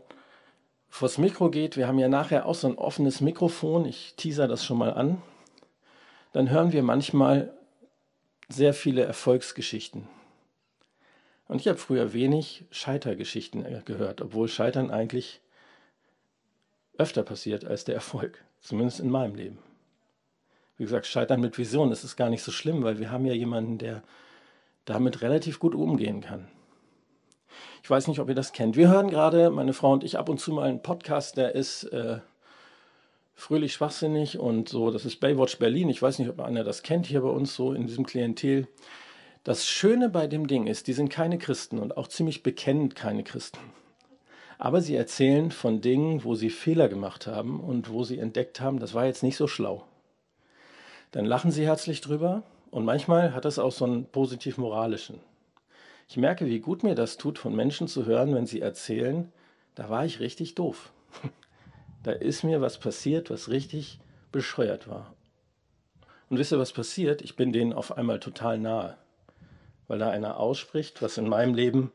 vors 0.90 1.18
Mikro 1.18 1.50
geht, 1.50 1.78
wir 1.78 1.88
haben 1.88 2.00
ja 2.00 2.10
nachher 2.10 2.46
auch 2.46 2.56
so 2.56 2.68
ein 2.68 2.78
offenes 2.78 3.22
Mikrofon, 3.22 3.86
ich 3.86 4.16
teaser 4.18 4.48
das 4.48 4.66
schon 4.66 4.78
mal 4.78 4.94
an, 4.94 5.22
dann 6.34 6.50
hören 6.50 6.74
wir 6.74 6.84
manchmal 6.84 7.54
sehr 8.50 8.74
viele 8.74 9.04
Erfolgsgeschichten. 9.04 10.08
Und 11.48 11.62
ich 11.62 11.68
habe 11.68 11.78
früher 11.78 12.14
wenig 12.14 12.66
Scheitergeschichten 12.70 13.66
gehört, 13.86 14.22
obwohl 14.22 14.48
Scheitern 14.48 14.92
eigentlich 14.92 15.42
öfter 16.98 17.24
passiert 17.24 17.66
als 17.66 17.86
der 17.86 17.96
Erfolg, 17.96 18.44
zumindest 18.60 19.00
in 19.00 19.10
meinem 19.10 19.36
Leben. 19.36 19.60
Wie 20.80 20.86
gesagt, 20.86 21.08
Scheitern 21.08 21.42
mit 21.42 21.58
Vision, 21.58 21.90
das 21.90 22.06
ist 22.06 22.16
gar 22.16 22.30
nicht 22.30 22.42
so 22.42 22.54
schlimm, 22.54 22.84
weil 22.84 23.00
wir 23.00 23.12
haben 23.12 23.26
ja 23.26 23.34
jemanden, 23.34 23.78
der 23.78 24.02
damit 24.86 25.22
relativ 25.22 25.60
gut 25.60 25.76
umgehen 25.76 26.22
kann. 26.22 26.48
Ich 27.84 27.90
weiß 27.90 28.08
nicht, 28.08 28.20
ob 28.22 28.30
ihr 28.30 28.36
das 28.36 28.54
kennt. 28.54 28.78
Wir 28.78 28.88
hören 28.88 29.10
gerade, 29.10 29.50
meine 29.50 29.74
Frau 29.74 29.92
und 29.92 30.06
ich, 30.06 30.18
ab 30.18 30.30
und 30.30 30.40
zu 30.40 30.54
mal 30.54 30.70
einen 30.70 30.82
Podcast, 30.82 31.36
der 31.36 31.54
ist 31.54 31.84
äh, 31.84 32.20
fröhlich 33.36 33.74
schwachsinnig 33.74 34.40
und 34.40 34.70
so. 34.70 34.90
Das 34.90 35.04
ist 35.04 35.20
Baywatch 35.20 35.60
Berlin. 35.60 35.90
Ich 35.90 36.02
weiß 36.02 36.18
nicht, 36.18 36.30
ob 36.30 36.40
einer 36.40 36.64
das 36.64 36.82
kennt 36.82 37.08
hier 37.08 37.22
bei 37.22 37.30
uns 37.30 37.54
so 37.56 37.74
in 37.74 37.86
diesem 37.86 38.06
Klientel. 38.06 38.70
Das 39.44 39.68
Schöne 39.68 40.08
bei 40.08 40.28
dem 40.28 40.48
Ding 40.48 40.66
ist, 40.66 40.88
die 40.88 40.94
sind 40.94 41.10
keine 41.10 41.38
Christen 41.38 41.78
und 41.78 41.98
auch 41.98 42.08
ziemlich 42.08 42.42
bekennend 42.42 42.96
keine 42.96 43.26
Christen. 43.26 43.60
Aber 44.58 44.80
sie 44.80 44.96
erzählen 44.96 45.52
von 45.52 45.82
Dingen, 45.82 46.24
wo 46.24 46.36
sie 46.36 46.50
Fehler 46.50 46.88
gemacht 46.88 47.28
haben 47.28 47.60
und 47.60 47.92
wo 47.92 48.06
sie 48.06 48.18
entdeckt 48.18 48.62
haben, 48.62 48.80
das 48.80 48.94
war 48.94 49.06
jetzt 49.06 49.24
nicht 49.24 49.36
so 49.36 49.48
schlau. 49.48 49.84
Dann 51.12 51.26
lachen 51.26 51.52
sie 51.52 51.66
herzlich 51.66 52.02
drüber 52.02 52.44
und 52.70 52.86
manchmal 52.86 53.34
hat 53.34 53.46
das 53.46 53.58
auch 53.58 53.72
so 53.72 53.86
einen 53.86 54.06
positiv-moralischen. 54.06 55.20
Ich 56.08 56.18
merke, 56.18 56.46
wie 56.46 56.60
gut 56.60 56.84
mir 56.84 56.96
das 56.96 57.18
tut, 57.18 57.40
von 57.40 57.56
Menschen 57.56 57.88
zu 57.88 58.06
hören, 58.06 58.34
wenn 58.34 58.46
sie 58.46 58.62
erzählen, 58.62 59.32
da 59.76 59.90
war 59.90 60.06
ich 60.06 60.20
richtig 60.20 60.56
doof. 60.56 60.92
Da 62.02 62.14
ist 62.14 62.44
mir 62.44 62.62
was 62.62 62.78
passiert, 62.78 63.30
was 63.30 63.50
richtig 63.50 64.00
bescheuert 64.32 64.88
war. 64.88 65.14
Und 66.30 66.38
wisst 66.38 66.54
ihr, 66.54 66.58
was 66.58 66.72
passiert? 66.72 67.22
Ich 67.22 67.36
bin 67.36 67.52
denen 67.52 67.74
auf 67.74 67.98
einmal 67.98 68.22
total 68.22 68.58
nahe, 68.58 68.98
weil 69.90 70.00
da 70.00 70.10
einer 70.10 70.40
ausspricht, 70.40 71.02
was 71.02 71.18
in 71.18 71.28
meinem 71.28 71.54
Leben, 71.54 71.92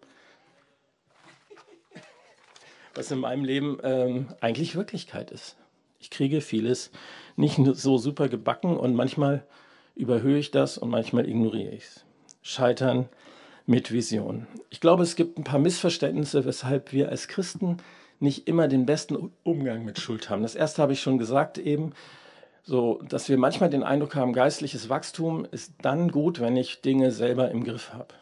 was 2.95 3.11
in 3.11 3.21
meinem 3.21 3.45
Leben 3.45 3.79
ähm, 3.83 4.29
eigentlich 4.43 4.77
Wirklichkeit 4.77 5.31
ist. 5.31 5.57
Ich 6.05 6.11
kriege 6.11 6.43
vieles 6.43 6.91
nicht 7.35 7.59
so 7.77 7.97
super 7.97 8.29
gebacken 8.29 8.77
und 8.77 8.95
manchmal 8.95 9.43
überhöhe 9.97 10.37
ich 10.37 10.51
das 10.51 10.77
und 10.77 10.91
manchmal 10.91 11.27
ignoriere 11.27 11.71
ich 11.71 11.85
es. 11.85 12.05
Scheitern 12.43 13.09
mit 13.65 13.91
Vision. 13.91 14.47
Ich 14.69 14.81
glaube, 14.81 15.03
es 15.03 15.17
gibt 15.17 15.39
ein 15.39 15.45
paar 15.45 15.59
Missverständnisse, 15.59 16.45
weshalb 16.45 16.93
wir 16.93 17.09
als 17.09 17.27
Christen 17.27 17.79
nicht 18.21 18.49
immer 18.49 18.69
den 18.69 18.85
besten 18.85 19.33
Umgang 19.45 19.87
mit 19.87 19.99
Schuld 19.99 20.29
haben. 20.29 20.43
Das 20.43 20.55
erste 20.55 20.83
habe 20.83 20.93
ich 20.93 21.01
schon 21.01 21.17
gesagt 21.17 21.57
eben, 21.57 21.95
so, 22.63 23.01
dass 23.09 23.31
wir 23.31 23.39
manchmal 23.39 23.71
den 23.71 23.83
Eindruck 23.83 24.15
haben, 24.15 24.35
geistliches 24.35 24.91
Wachstum 24.91 25.47
ist 25.53 25.73
dann 25.81 26.11
gut, 26.11 26.39
wenn 26.39 26.55
ich 26.55 26.83
Dinge 26.83 27.13
selber 27.13 27.51
im 27.51 27.65
Griff 27.65 27.95
habe. 27.95 28.13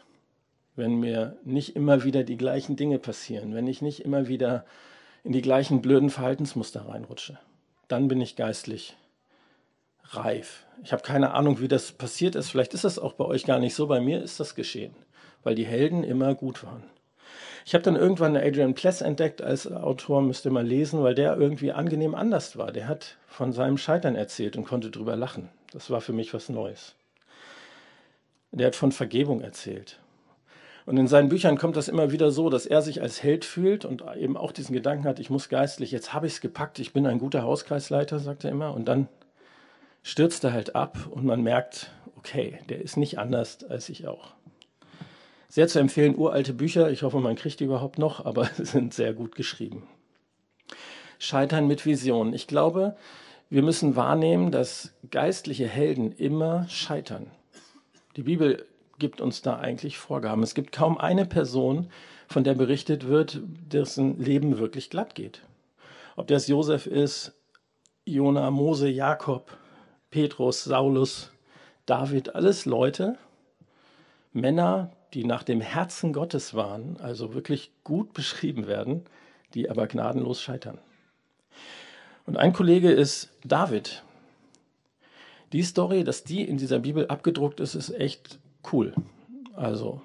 Wenn 0.77 1.01
mir 1.01 1.35
nicht 1.43 1.75
immer 1.75 2.05
wieder 2.05 2.23
die 2.23 2.37
gleichen 2.37 2.77
Dinge 2.77 2.97
passieren, 2.97 3.53
wenn 3.53 3.67
ich 3.67 3.81
nicht 3.81 4.05
immer 4.05 4.29
wieder 4.29 4.63
in 5.25 5.33
die 5.33 5.41
gleichen 5.41 5.81
blöden 5.81 6.09
Verhaltensmuster 6.09 6.87
reinrutsche. 6.87 7.37
Dann 7.87 8.07
bin 8.07 8.21
ich 8.21 8.35
geistlich 8.35 8.95
reif. 10.11 10.65
Ich 10.83 10.91
habe 10.91 11.03
keine 11.03 11.33
Ahnung, 11.33 11.59
wie 11.59 11.67
das 11.67 11.91
passiert 11.91 12.35
ist. 12.35 12.49
Vielleicht 12.49 12.73
ist 12.73 12.83
das 12.83 12.99
auch 12.99 13.13
bei 13.13 13.25
euch 13.25 13.45
gar 13.45 13.59
nicht 13.59 13.75
so. 13.75 13.87
Bei 13.87 13.99
mir 13.99 14.21
ist 14.21 14.39
das 14.39 14.55
geschehen, 14.55 14.95
weil 15.43 15.55
die 15.55 15.65
Helden 15.65 16.03
immer 16.03 16.35
gut 16.35 16.63
waren. 16.63 16.83
Ich 17.65 17.73
habe 17.73 17.83
dann 17.83 17.95
irgendwann 17.95 18.35
Adrian 18.35 18.73
Pless 18.73 19.01
entdeckt 19.01 19.41
als 19.41 19.71
Autor, 19.71 20.21
müsst 20.21 20.45
ihr 20.45 20.51
mal 20.51 20.65
lesen, 20.65 21.01
weil 21.01 21.15
der 21.15 21.37
irgendwie 21.37 21.71
angenehm 21.71 22.13
anders 22.13 22.57
war. 22.57 22.71
Der 22.71 22.87
hat 22.87 23.17
von 23.27 23.53
seinem 23.53 23.77
Scheitern 23.77 24.15
erzählt 24.15 24.57
und 24.57 24.65
konnte 24.65 24.91
drüber 24.91 25.15
lachen. 25.15 25.49
Das 25.71 25.89
war 25.89 26.01
für 26.01 26.13
mich 26.13 26.33
was 26.33 26.49
Neues. 26.49 26.95
Der 28.51 28.67
hat 28.67 28.75
von 28.75 28.91
Vergebung 28.91 29.41
erzählt. 29.41 29.99
Und 30.85 30.97
in 30.97 31.07
seinen 31.07 31.29
Büchern 31.29 31.57
kommt 31.57 31.77
das 31.77 31.87
immer 31.87 32.11
wieder 32.11 32.31
so, 32.31 32.49
dass 32.49 32.65
er 32.65 32.81
sich 32.81 33.01
als 33.01 33.23
Held 33.23 33.45
fühlt 33.45 33.85
und 33.85 34.03
eben 34.17 34.35
auch 34.35 34.51
diesen 34.51 34.73
Gedanken 34.73 35.05
hat, 35.05 35.19
ich 35.19 35.29
muss 35.29 35.47
geistlich, 35.47 35.91
jetzt 35.91 36.13
habe 36.13 36.27
ich 36.27 36.33
es 36.33 36.41
gepackt, 36.41 36.79
ich 36.79 36.91
bin 36.91 37.05
ein 37.05 37.19
guter 37.19 37.43
Hauskreisleiter, 37.43 38.19
sagt 38.19 38.43
er 38.43 38.51
immer. 38.51 38.73
Und 38.73 38.85
dann 38.85 39.07
stürzt 40.01 40.43
er 40.43 40.51
halt 40.51 40.75
ab 40.75 41.07
und 41.09 41.25
man 41.25 41.41
merkt, 41.41 41.91
okay, 42.17 42.59
der 42.69 42.81
ist 42.81 42.97
nicht 42.97 43.17
anders 43.17 43.63
als 43.63 43.87
ich 43.89 44.07
auch. 44.07 44.33
Sehr 45.47 45.67
zu 45.67 45.79
empfehlen, 45.79 46.15
uralte 46.17 46.53
Bücher. 46.53 46.89
Ich 46.89 47.03
hoffe, 47.03 47.19
man 47.19 47.35
kriegt 47.35 47.59
die 47.59 47.65
überhaupt 47.65 47.99
noch, 47.99 48.25
aber 48.25 48.45
sie 48.57 48.65
sind 48.65 48.93
sehr 48.93 49.13
gut 49.13 49.35
geschrieben. 49.35 49.87
Scheitern 51.19 51.67
mit 51.67 51.85
Vision. 51.85 52.33
Ich 52.33 52.47
glaube, 52.47 52.97
wir 53.49 53.61
müssen 53.61 53.95
wahrnehmen, 53.95 54.51
dass 54.51 54.93
geistliche 55.11 55.67
Helden 55.67 56.11
immer 56.11 56.67
scheitern. 56.67 57.27
Die 58.15 58.23
Bibel 58.23 58.65
gibt 59.03 59.19
uns 59.19 59.41
da 59.41 59.57
eigentlich 59.57 59.97
Vorgaben. 59.97 60.43
Es 60.43 60.55
gibt 60.55 60.71
kaum 60.71 60.97
eine 60.97 61.25
Person, 61.25 61.89
von 62.29 62.45
der 62.45 62.53
berichtet 62.53 63.05
wird, 63.05 63.41
dessen 63.43 64.17
Leben 64.17 64.59
wirklich 64.59 64.89
glatt 64.89 65.13
geht. 65.13 65.41
Ob 66.15 66.27
das 66.27 66.47
Josef 66.47 66.87
ist, 66.87 67.33
Jona, 68.05 68.49
Mose, 68.49 68.87
Jakob, 68.87 69.57
Petrus, 70.09 70.63
Saulus, 70.63 71.33
David, 71.85 72.33
alles 72.33 72.63
Leute, 72.65 73.17
Männer, 74.31 74.93
die 75.13 75.25
nach 75.25 75.43
dem 75.43 75.59
Herzen 75.59 76.13
Gottes 76.13 76.53
waren, 76.53 76.95
also 77.01 77.33
wirklich 77.33 77.71
gut 77.83 78.13
beschrieben 78.13 78.67
werden, 78.67 79.03
die 79.53 79.69
aber 79.69 79.87
gnadenlos 79.87 80.41
scheitern. 80.41 80.77
Und 82.25 82.37
ein 82.37 82.53
Kollege 82.53 82.89
ist 82.89 83.31
David. 83.43 84.01
Die 85.51 85.61
Story, 85.61 86.05
dass 86.05 86.23
die 86.23 86.47
in 86.47 86.57
dieser 86.57 86.79
Bibel 86.79 87.07
abgedruckt 87.07 87.59
ist, 87.59 87.75
ist 87.75 87.89
echt 87.89 88.39
cool. 88.71 88.93
Also 89.55 90.01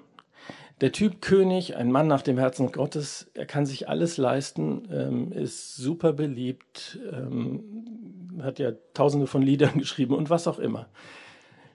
der 0.81 0.91
Typ 0.91 1.21
König, 1.21 1.75
ein 1.75 1.91
Mann 1.91 2.07
nach 2.07 2.21
dem 2.21 2.37
Herzen 2.37 2.71
Gottes, 2.71 3.29
er 3.33 3.45
kann 3.45 3.65
sich 3.65 3.89
alles 3.89 4.17
leisten, 4.17 4.87
ähm, 4.91 5.31
ist 5.31 5.75
super 5.75 6.13
beliebt, 6.13 6.99
ähm, 7.11 8.39
hat 8.41 8.59
ja 8.59 8.71
tausende 8.93 9.27
von 9.27 9.41
Liedern 9.41 9.73
geschrieben 9.77 10.13
und 10.15 10.29
was 10.29 10.47
auch 10.47 10.59
immer 10.59 10.87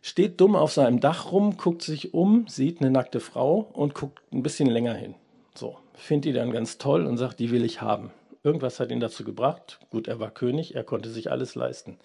steht 0.05 0.39
dumm 0.39 0.55
auf 0.55 0.71
seinem 0.71 1.01
Dach 1.01 1.33
rum, 1.33 1.57
guckt 1.57 1.81
sich 1.81 2.13
um, 2.13 2.47
sieht 2.47 2.83
eine 2.83 2.91
nackte 2.91 3.21
Frau 3.21 3.71
und 3.73 3.95
guckt 3.95 4.21
ein 4.35 4.43
bisschen 4.43 4.69
länger 4.69 4.93
hin. 4.93 5.15
So, 5.55 5.79
findet 5.95 6.27
die 6.27 6.33
dann 6.35 6.53
ganz 6.53 6.77
toll 6.77 7.07
und 7.07 7.17
sagt, 7.17 7.39
die 7.41 7.51
will 7.51 7.65
ich 7.65 7.81
haben. 7.81 8.11
Irgendwas 8.43 8.81
hat 8.81 8.91
ihn 8.91 9.01
dazu 9.01 9.25
gebracht. 9.25 9.81
Gut, 9.89 10.07
er 10.07 10.21
war 10.21 10.31
König, 10.31 10.75
er 10.75 10.85
konnte 10.85 11.09
sich 11.09 11.31
alles 11.31 11.55
leisten. 11.55 11.97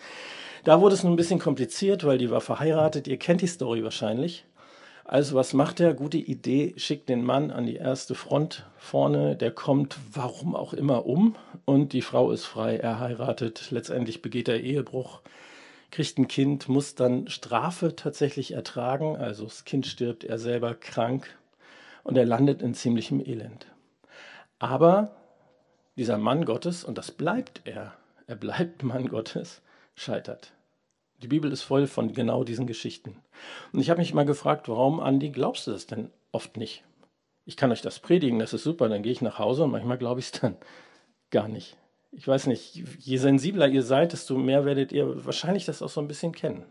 Da 0.64 0.80
wurde 0.80 0.96
es 0.96 1.04
nun 1.04 1.12
ein 1.12 1.18
bisschen 1.18 1.40
kompliziert, 1.40 2.06
weil 2.06 2.18
die 2.18 2.32
war 2.32 2.40
verheiratet. 2.40 3.06
Ihr 3.06 3.18
kennt 3.18 3.42
die 3.42 3.48
Story 3.48 3.84
wahrscheinlich. 3.84 4.46
Also 5.12 5.36
was 5.36 5.54
macht 5.54 5.80
er? 5.80 5.96
Gute 5.96 6.20
Idee, 6.20 6.76
schickt 6.78 7.10
den 7.10 7.24
Mann 7.24 7.50
an 7.50 7.66
die 7.66 7.78
erste 7.78 8.14
Front 8.14 8.68
vorne, 8.78 9.36
der 9.36 9.50
kommt 9.50 9.98
warum 10.14 10.56
auch 10.56 10.72
immer 10.72 11.08
um 11.08 11.36
und 11.66 11.94
die 11.94 12.04
Frau 12.04 12.30
ist 12.30 12.46
frei, 12.46 12.78
er 12.78 13.00
heiratet, 13.00 13.72
letztendlich 13.72 14.22
begeht 14.22 14.48
er 14.48 14.60
Ehebruch 14.60 15.22
kriegt 15.90 16.20
ein 16.20 16.28
Kind, 16.28 16.70
muss 16.70 16.94
dann 16.94 17.28
Strafe 17.28 17.96
tatsächlich 17.96 18.52
ertragen, 18.52 19.18
also 19.18 19.46
das 19.46 19.66
Kind 19.66 19.88
stirbt, 19.88 20.26
er 20.26 20.38
selber 20.38 20.76
krank 20.76 21.36
und 22.04 22.16
er 22.16 22.28
landet 22.28 22.62
in 22.62 22.76
ziemlichem 22.76 23.20
Elend. 23.20 23.66
Aber 24.60 25.16
dieser 25.98 26.20
Mann 26.20 26.46
Gottes, 26.46 26.84
und 26.84 27.00
das 27.00 27.10
bleibt 27.10 27.62
er, 27.66 27.96
er 28.28 28.36
bleibt 28.36 28.84
Mann 28.84 29.08
Gottes, 29.08 29.64
scheitert. 29.96 30.54
Die 31.22 31.28
Bibel 31.28 31.52
ist 31.52 31.64
voll 31.64 31.88
von 31.88 32.14
genau 32.14 32.44
diesen 32.44 32.68
Geschichten. 32.68 33.18
Und 33.74 33.80
ich 33.80 33.90
habe 33.90 34.00
mich 34.00 34.12
immer 34.12 34.26
gefragt, 34.26 34.70
warum, 34.70 35.00
Andi, 35.00 35.30
glaubst 35.30 35.68
du 35.68 35.72
das 35.72 35.86
denn 35.86 36.10
oft 36.32 36.58
nicht? 36.58 36.84
Ich 37.46 37.58
kann 37.58 37.72
euch 37.72 37.82
das 37.82 38.00
predigen, 38.00 38.40
das 38.40 38.54
ist 38.54 38.64
super, 38.64 38.90
dann 38.90 39.04
gehe 39.04 39.12
ich 39.12 39.22
nach 39.22 39.40
Hause 39.40 39.64
und 39.64 39.72
manchmal 39.72 39.98
glaube 39.98 40.20
ich 40.20 40.28
es 40.28 40.40
dann 40.40 40.56
gar 41.30 41.48
nicht 41.48 41.78
ich 42.12 42.28
weiß 42.28 42.48
nicht, 42.48 42.76
je 42.76 43.18
sensibler 43.18 43.68
ihr 43.68 43.84
seid, 43.84 44.14
desto 44.14 44.38
mehr 44.38 44.66
werdet 44.66 44.92
ihr 44.92 45.26
wahrscheinlich 45.26 45.66
das 45.66 45.82
auch 45.82 45.90
so 45.90 46.02
ein 46.02 46.08
bisschen 46.08 46.32
kennen. 46.32 46.66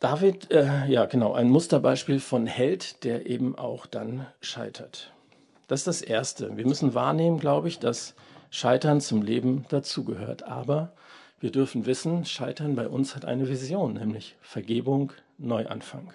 David, 0.00 0.50
äh, 0.50 0.86
ja 0.86 1.04
genau, 1.04 1.34
ein 1.34 1.50
Musterbeispiel 1.50 2.20
von 2.20 2.46
Held, 2.46 3.04
der 3.04 3.26
eben 3.26 3.56
auch 3.56 3.86
dann 3.86 4.26
scheitert. 4.40 5.12
Das 5.68 5.80
ist 5.80 5.86
das 5.86 6.02
Erste. 6.02 6.56
Wir 6.56 6.66
müssen 6.66 6.94
wahrnehmen, 6.94 7.38
glaube 7.38 7.68
ich, 7.68 7.78
dass 7.78 8.14
Scheitern 8.50 9.00
zum 9.00 9.22
Leben 9.22 9.66
dazugehört. 9.68 10.42
Aber 10.44 10.92
wir 11.40 11.50
dürfen 11.50 11.86
wissen, 11.86 12.24
Scheitern 12.26 12.76
bei 12.76 12.88
uns 12.88 13.16
hat 13.16 13.24
eine 13.24 13.48
Vision, 13.48 13.94
nämlich 13.94 14.36
Vergebung, 14.42 15.12
Neuanfang. 15.38 16.12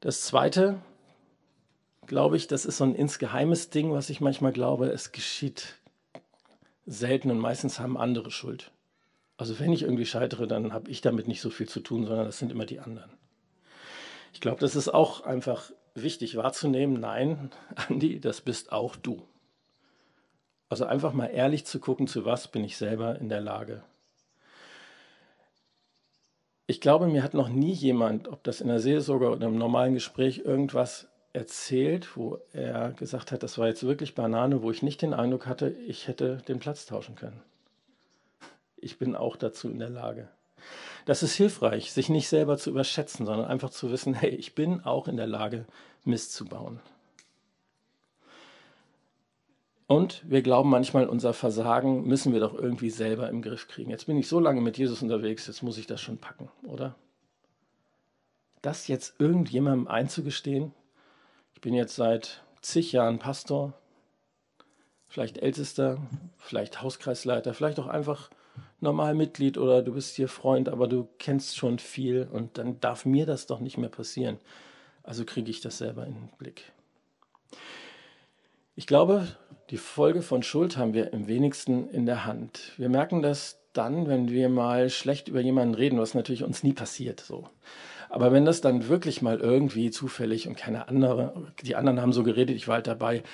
Das 0.00 0.22
Zweite, 0.22 0.80
glaube 2.06 2.36
ich, 2.36 2.46
das 2.46 2.64
ist 2.64 2.78
so 2.78 2.84
ein 2.84 2.94
insgeheimes 2.94 3.70
Ding, 3.70 3.92
was 3.92 4.08
ich 4.08 4.20
manchmal 4.20 4.52
glaube, 4.52 4.86
es 4.86 5.10
geschieht 5.10 5.74
selten 6.86 7.32
und 7.32 7.38
meistens 7.38 7.80
haben 7.80 7.98
andere 7.98 8.30
Schuld. 8.30 8.70
Also 9.36 9.58
wenn 9.58 9.72
ich 9.72 9.82
irgendwie 9.82 10.06
scheitere, 10.06 10.46
dann 10.46 10.72
habe 10.72 10.90
ich 10.90 11.00
damit 11.00 11.26
nicht 11.26 11.40
so 11.40 11.50
viel 11.50 11.68
zu 11.68 11.80
tun, 11.80 12.06
sondern 12.06 12.26
das 12.26 12.38
sind 12.38 12.52
immer 12.52 12.66
die 12.66 12.80
anderen. 12.80 13.10
Ich 14.32 14.40
glaube, 14.40 14.60
das 14.60 14.76
ist 14.76 14.88
auch 14.88 15.22
einfach 15.22 15.72
wichtig 15.94 16.36
wahrzunehmen. 16.36 17.00
Nein, 17.00 17.50
Andi, 17.88 18.20
das 18.20 18.40
bist 18.40 18.72
auch 18.72 18.94
du. 18.94 19.22
Also 20.68 20.84
einfach 20.84 21.12
mal 21.12 21.26
ehrlich 21.26 21.64
zu 21.64 21.80
gucken, 21.80 22.06
zu 22.06 22.24
was 22.24 22.48
bin 22.48 22.64
ich 22.64 22.76
selber 22.76 23.18
in 23.18 23.28
der 23.28 23.40
Lage. 23.40 23.82
Ich 26.66 26.82
glaube, 26.82 27.06
mir 27.06 27.22
hat 27.22 27.32
noch 27.32 27.48
nie 27.48 27.72
jemand, 27.72 28.28
ob 28.28 28.44
das 28.44 28.60
in 28.60 28.68
der 28.68 28.80
Seelsorge 28.80 29.30
oder 29.30 29.46
im 29.46 29.56
normalen 29.56 29.94
Gespräch, 29.94 30.40
irgendwas 30.44 31.08
erzählt, 31.32 32.16
wo 32.16 32.38
er 32.52 32.92
gesagt 32.92 33.32
hat, 33.32 33.42
das 33.42 33.56
war 33.56 33.68
jetzt 33.68 33.84
wirklich 33.84 34.14
Banane, 34.14 34.62
wo 34.62 34.70
ich 34.70 34.82
nicht 34.82 35.00
den 35.00 35.14
Eindruck 35.14 35.46
hatte, 35.46 35.70
ich 35.70 36.08
hätte 36.08 36.38
den 36.48 36.58
Platz 36.58 36.84
tauschen 36.84 37.14
können. 37.14 37.40
Ich 38.76 38.98
bin 38.98 39.16
auch 39.16 39.36
dazu 39.36 39.70
in 39.70 39.78
der 39.78 39.88
Lage. 39.88 40.28
Das 41.06 41.22
ist 41.22 41.34
hilfreich, 41.34 41.92
sich 41.92 42.10
nicht 42.10 42.28
selber 42.28 42.58
zu 42.58 42.68
überschätzen, 42.68 43.24
sondern 43.24 43.46
einfach 43.46 43.70
zu 43.70 43.90
wissen, 43.90 44.12
hey, 44.12 44.30
ich 44.30 44.54
bin 44.54 44.84
auch 44.84 45.08
in 45.08 45.16
der 45.16 45.26
Lage, 45.26 45.64
Mist 46.04 46.34
zu 46.34 46.44
bauen. 46.44 46.80
Und 49.88 50.22
wir 50.28 50.42
glauben 50.42 50.68
manchmal, 50.68 51.08
unser 51.08 51.32
Versagen 51.32 52.06
müssen 52.06 52.34
wir 52.34 52.40
doch 52.40 52.52
irgendwie 52.54 52.90
selber 52.90 53.30
im 53.30 53.40
Griff 53.40 53.68
kriegen. 53.68 53.90
Jetzt 53.90 54.04
bin 54.04 54.18
ich 54.18 54.28
so 54.28 54.38
lange 54.38 54.60
mit 54.60 54.76
Jesus 54.76 55.02
unterwegs, 55.02 55.46
jetzt 55.46 55.62
muss 55.62 55.78
ich 55.78 55.86
das 55.86 56.02
schon 56.02 56.18
packen, 56.18 56.50
oder? 56.62 56.94
Das 58.60 58.86
jetzt 58.86 59.18
irgendjemandem 59.18 59.88
einzugestehen, 59.88 60.74
ich 61.54 61.62
bin 61.62 61.72
jetzt 61.72 61.96
seit 61.96 62.44
zig 62.60 62.92
Jahren 62.92 63.18
Pastor, 63.18 63.72
vielleicht 65.08 65.38
Ältester, 65.38 65.96
vielleicht 66.36 66.82
Hauskreisleiter, 66.82 67.54
vielleicht 67.54 67.80
auch 67.80 67.86
einfach 67.86 68.28
normal 68.80 69.14
Mitglied 69.14 69.56
oder 69.56 69.82
du 69.82 69.94
bist 69.94 70.16
hier 70.16 70.28
Freund, 70.28 70.68
aber 70.68 70.86
du 70.86 71.08
kennst 71.18 71.56
schon 71.56 71.78
viel 71.78 72.28
und 72.30 72.58
dann 72.58 72.78
darf 72.80 73.06
mir 73.06 73.24
das 73.24 73.46
doch 73.46 73.60
nicht 73.60 73.78
mehr 73.78 73.88
passieren. 73.88 74.36
Also 75.02 75.24
kriege 75.24 75.50
ich 75.50 75.62
das 75.62 75.78
selber 75.78 76.06
in 76.06 76.12
den 76.12 76.28
Blick. 76.36 76.72
Ich 78.78 78.86
glaube, 78.86 79.26
die 79.70 79.76
Folge 79.76 80.22
von 80.22 80.44
Schuld 80.44 80.76
haben 80.76 80.94
wir 80.94 81.12
im 81.12 81.26
wenigsten 81.26 81.90
in 81.90 82.06
der 82.06 82.24
Hand. 82.24 82.74
Wir 82.76 82.88
merken 82.88 83.22
das 83.22 83.58
dann, 83.72 84.06
wenn 84.06 84.30
wir 84.30 84.48
mal 84.48 84.88
schlecht 84.88 85.26
über 85.26 85.40
jemanden 85.40 85.74
reden, 85.74 85.98
was 85.98 86.14
natürlich 86.14 86.44
uns 86.44 86.62
nie 86.62 86.74
passiert. 86.74 87.18
So. 87.18 87.48
Aber 88.08 88.30
wenn 88.30 88.44
das 88.44 88.60
dann 88.60 88.86
wirklich 88.86 89.20
mal 89.20 89.40
irgendwie 89.40 89.90
zufällig 89.90 90.46
und 90.46 90.56
keine 90.56 90.86
andere, 90.86 91.52
die 91.64 91.74
anderen 91.74 92.00
haben 92.00 92.12
so 92.12 92.22
geredet, 92.22 92.54
ich 92.54 92.68
war 92.68 92.76
halt 92.76 92.86
dabei, 92.86 93.24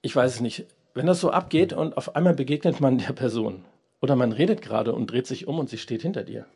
ich 0.00 0.16
weiß 0.16 0.36
es 0.36 0.40
nicht, 0.40 0.64
wenn 0.94 1.04
das 1.04 1.20
so 1.20 1.32
abgeht 1.32 1.74
und 1.74 1.98
auf 1.98 2.16
einmal 2.16 2.32
begegnet 2.32 2.80
man 2.80 2.96
der 2.96 3.12
Person 3.12 3.66
oder 4.00 4.16
man 4.16 4.32
redet 4.32 4.62
gerade 4.62 4.94
und 4.94 5.08
dreht 5.08 5.26
sich 5.26 5.46
um 5.46 5.58
und 5.58 5.68
sie 5.68 5.76
steht 5.76 6.00
hinter 6.00 6.22
dir, 6.22 6.46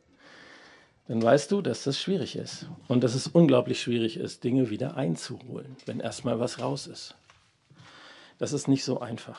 dann 1.07 1.23
weißt 1.23 1.53
du, 1.53 1.61
dass 1.61 1.85
das 1.85 2.01
schwierig 2.01 2.37
ist 2.37 2.67
und 2.89 3.05
dass 3.05 3.15
es 3.15 3.27
unglaublich 3.27 3.83
schwierig 3.83 4.17
ist, 4.17 4.43
Dinge 4.43 4.71
wieder 4.71 4.97
einzuholen, 4.97 5.77
wenn 5.85 6.01
erstmal 6.01 6.41
was 6.41 6.63
raus 6.63 6.87
ist. 6.87 7.15
Das 8.43 8.53
ist 8.53 8.67
nicht 8.67 8.83
so 8.83 8.99
einfach. 8.99 9.39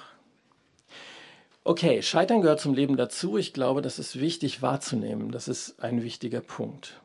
Okay, 1.65 2.01
Scheitern 2.01 2.39
gehört 2.39 2.61
zum 2.61 2.73
Leben 2.73 2.95
dazu. 2.95 3.37
Ich 3.37 3.51
glaube, 3.51 3.81
das 3.81 3.99
ist 3.99 4.17
wichtig 4.17 4.61
wahrzunehmen. 4.61 5.29
Das 5.29 5.49
ist 5.49 5.83
ein 5.83 6.03
wichtiger 6.03 6.39
Punkt. 6.39 7.01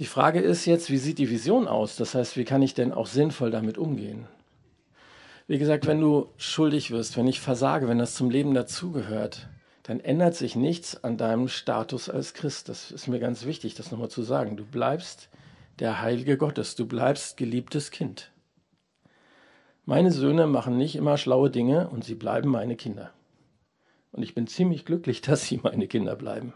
Die 0.00 0.04
Frage 0.04 0.40
ist 0.40 0.66
jetzt, 0.66 0.90
wie 0.90 0.98
sieht 0.98 1.18
die 1.18 1.30
Vision 1.30 1.68
aus? 1.68 1.94
Das 1.94 2.16
heißt, 2.16 2.36
wie 2.36 2.44
kann 2.44 2.60
ich 2.60 2.74
denn 2.74 2.92
auch 2.92 3.06
sinnvoll 3.06 3.52
damit 3.52 3.78
umgehen? 3.78 4.26
Wie 5.46 5.58
gesagt, 5.58 5.86
wenn 5.86 6.00
du 6.00 6.26
schuldig 6.38 6.90
wirst, 6.90 7.16
wenn 7.16 7.28
ich 7.28 7.40
versage, 7.40 7.86
wenn 7.86 7.98
das 7.98 8.16
zum 8.16 8.28
Leben 8.28 8.52
dazugehört, 8.52 9.46
dann 9.84 10.00
ändert 10.00 10.34
sich 10.34 10.56
nichts 10.56 11.04
an 11.04 11.18
deinem 11.18 11.46
Status 11.46 12.08
als 12.08 12.34
Christ. 12.34 12.68
Das 12.68 12.90
ist 12.90 13.06
mir 13.06 13.20
ganz 13.20 13.44
wichtig, 13.44 13.76
das 13.76 13.92
nochmal 13.92 14.10
zu 14.10 14.24
sagen. 14.24 14.56
Du 14.56 14.64
bleibst 14.64 15.28
der 15.78 16.02
Heilige 16.02 16.36
Gottes, 16.36 16.74
du 16.74 16.84
bleibst 16.84 17.36
geliebtes 17.36 17.92
Kind. 17.92 18.31
Meine 19.84 20.12
Söhne 20.12 20.46
machen 20.46 20.78
nicht 20.78 20.94
immer 20.94 21.18
schlaue 21.18 21.50
Dinge 21.50 21.88
und 21.88 22.04
sie 22.04 22.14
bleiben 22.14 22.48
meine 22.48 22.76
Kinder. 22.76 23.10
Und 24.12 24.22
ich 24.22 24.34
bin 24.34 24.46
ziemlich 24.46 24.84
glücklich, 24.84 25.20
dass 25.22 25.46
sie 25.46 25.60
meine 25.62 25.88
Kinder 25.88 26.16
bleiben. 26.16 26.54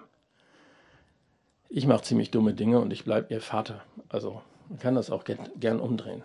Ich 1.68 1.87
mache 1.87 2.02
ziemlich 2.02 2.30
dumme 2.30 2.54
Dinge 2.54 2.80
und 2.80 2.92
ich 2.92 3.04
bleibe 3.04 3.35
ihr 3.35 3.40
Vater. 3.40 3.83
Also 4.09 4.42
man 4.68 4.78
kann 4.78 4.95
das 4.95 5.11
auch 5.11 5.25
gern 5.25 5.80
umdrehen. 5.80 6.23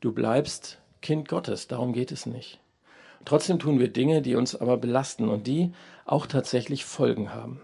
Du 0.00 0.12
bleibst 0.12 0.78
Kind 1.02 1.28
Gottes, 1.28 1.66
darum 1.66 1.92
geht 1.92 2.12
es 2.12 2.26
nicht. 2.26 2.60
Trotzdem 3.24 3.58
tun 3.58 3.80
wir 3.80 3.88
Dinge, 3.88 4.22
die 4.22 4.36
uns 4.36 4.54
aber 4.54 4.76
belasten 4.76 5.28
und 5.28 5.48
die 5.48 5.72
auch 6.04 6.26
tatsächlich 6.26 6.84
Folgen 6.84 7.34
haben. 7.34 7.60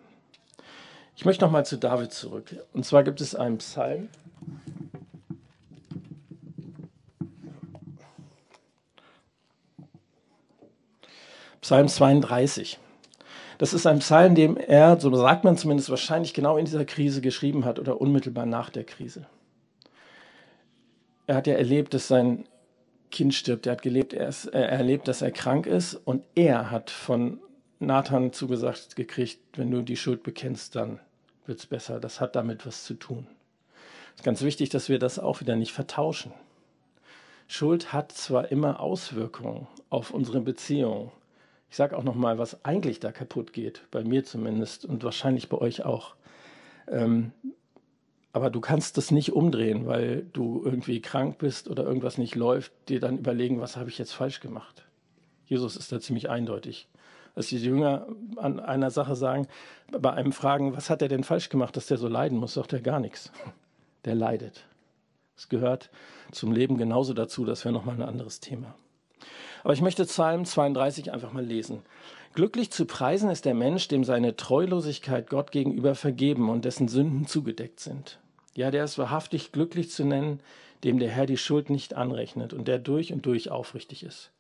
Ich 1.17 1.25
möchte 1.25 1.45
nochmal 1.45 1.65
zu 1.65 1.79
David 1.79 2.13
zurück. 2.13 2.57
Und 2.73 2.85
zwar 2.85 3.05
gibt 3.05 3.21
es 3.21 3.37
einen 3.37 3.59
Psalm. 3.59 4.09
Psalm 11.65 11.89
32. 11.89 12.79
Das 13.57 13.73
ist 13.73 13.87
ein 13.87 14.01
Psalm, 14.01 14.35
dem 14.35 14.59
er, 14.59 15.01
so 15.01 15.15
sagt 15.17 15.45
man 15.45 15.57
zumindest 15.57 15.89
wahrscheinlich, 15.89 16.35
genau 16.35 16.59
in 16.59 16.67
dieser 16.67 16.85
Krise 16.85 17.23
geschrieben 17.23 17.65
hat 17.65 17.79
oder 17.79 18.03
unmittelbar 18.03 18.45
nach 18.45 18.69
der 18.69 18.85
Krise. 18.85 19.27
Er 21.27 21.37
hat 21.37 21.47
ja 21.47 21.55
erlebt, 21.55 21.95
dass 21.95 22.07
sein 22.07 22.45
Kind 23.11 23.33
stirbt. 23.33 23.65
Er 23.65 23.73
hat 23.73 23.81
gelebt, 23.81 24.13
er, 24.13 24.29
ist, 24.29 24.45
er 24.45 24.69
erlebt, 24.69 25.09
dass 25.09 25.23
er 25.23 25.31
krank 25.31 25.67
ist 25.67 25.95
und 25.95 26.23
er 26.35 26.71
hat 26.71 26.91
von 26.91 27.41
Nathan 27.79 28.35
zugesagt 28.35 28.95
gekriegt, 28.95 29.41
wenn 29.57 29.71
du 29.71 29.81
die 29.81 29.97
Schuld 29.97 30.23
bekennst, 30.23 30.77
dann 30.77 31.01
wird 31.47 31.61
es 31.61 31.65
besser. 31.65 31.99
Das 31.99 32.21
hat 32.21 32.37
damit 32.37 32.67
was 32.67 32.85
zu 32.85 32.93
tun. 32.93 33.27
Es 34.13 34.21
ist 34.21 34.25
ganz 34.25 34.43
wichtig, 34.43 34.69
dass 34.69 34.91
wir 34.91 34.99
das 34.99 35.19
auch 35.19 35.41
wieder 35.41 35.57
nicht 35.57 35.73
vertauschen. 35.73 36.35
Schuld 37.49 37.95
hat 37.95 38.13
zwar 38.13 38.51
immer 38.53 38.81
Auswirkungen 38.81 39.67
auf 39.89 40.11
unsere 40.11 40.43
Beziehung. 40.43 41.11
Ich 41.75 41.77
sage 41.77 41.99
auch 41.99 42.05
noch 42.05 42.15
mal, 42.15 42.39
was 42.39 42.65
eigentlich 42.65 43.01
da 43.01 43.11
kaputt 43.11 43.53
geht, 43.53 43.83
bei 43.91 44.05
mir 44.05 44.23
zumindest 44.23 44.85
und 44.85 45.03
wahrscheinlich 45.03 45.49
bei 45.49 45.59
euch 45.59 45.85
auch. 45.85 46.15
Ähm, 46.87 47.33
aber 48.33 48.49
du 48.49 48.61
kannst 48.61 48.97
das 48.97 49.11
nicht 49.11 49.33
umdrehen, 49.33 49.85
weil 49.89 50.25
du 50.33 50.63
irgendwie 50.65 51.01
krank 51.01 51.39
bist 51.39 51.69
oder 51.69 51.83
irgendwas 51.83 52.17
nicht 52.17 52.37
läuft, 52.37 52.71
dir 52.89 53.01
dann 53.01 53.19
überlegen, 53.19 53.61
was 53.61 53.77
habe 53.77 53.91
ich 53.91 53.99
jetzt 53.99 54.13
falsch 54.13 54.39
gemacht. 54.39 54.87
Jesus 55.47 55.77
ist 55.77 55.91
da 55.91 55.99
ziemlich 55.99 56.31
eindeutig. 56.31 56.87
Als 57.35 57.49
die 57.49 57.59
Jünger 57.59 58.07
an 58.37 58.61
einer 58.61 58.93
Sache 58.93 59.17
sagen, 59.17 59.49
bei 59.91 60.13
einem 60.13 60.31
fragen, 60.31 60.77
was 60.77 60.91
hat 60.91 61.03
er 61.03 61.09
denn 61.09 61.25
falsch 61.25 61.49
gemacht, 61.49 61.77
dass 61.77 61.87
der 61.87 61.99
so 61.99 62.07
leiden 62.07 62.39
muss, 62.39 62.55
sagt 62.55 62.73
er 62.73 62.83
gar 62.83 63.01
nichts. 63.01 63.33
Der 64.05 64.15
leidet. 64.15 64.65
Es 65.37 65.49
gehört 65.49 65.91
zum 66.31 66.53
Leben 66.53 66.79
genauso 66.79 67.15
dazu, 67.15 67.45
das 67.45 67.65
wäre 67.65 67.75
nochmal 67.75 67.97
ein 67.97 68.09
anderes 68.09 68.39
Thema. 68.39 68.77
Aber 69.65 69.73
ich 69.73 69.81
möchte 69.81 70.05
Psalm 70.05 70.45
32 70.45 71.13
einfach 71.13 71.33
mal 71.33 71.45
lesen. 71.45 71.83
Glücklich 72.35 72.71
zu 72.71 72.85
preisen 72.85 73.31
ist 73.31 73.45
der 73.45 73.55
Mensch, 73.55 73.89
dem 73.89 74.05
seine 74.05 74.37
Treulosigkeit 74.37 75.29
Gott 75.29 75.51
gegenüber 75.53 75.95
vergeben 75.95 76.51
und 76.51 76.65
dessen 76.65 76.87
Sünden 76.87 77.27
zugedeckt 77.27 77.81
sind. 77.81 78.19
Ja, 78.55 78.71
der 78.71 78.85
ist 78.85 78.99
wahrhaftig 78.99 79.53
glücklich 79.53 79.91
zu 79.91 80.05
nennen, 80.05 80.41
dem 80.85 80.99
der 80.99 81.11
Herr 81.11 81.27
die 81.27 81.39
Schuld 81.39 81.71
nicht 81.71 81.95
anrechnet 81.95 82.53
und 82.53 82.69
der 82.69 82.79
durch 82.79 83.13
und 83.13 83.25
durch 83.27 83.51
aufrichtig 83.51 84.05
ist. 84.05 84.31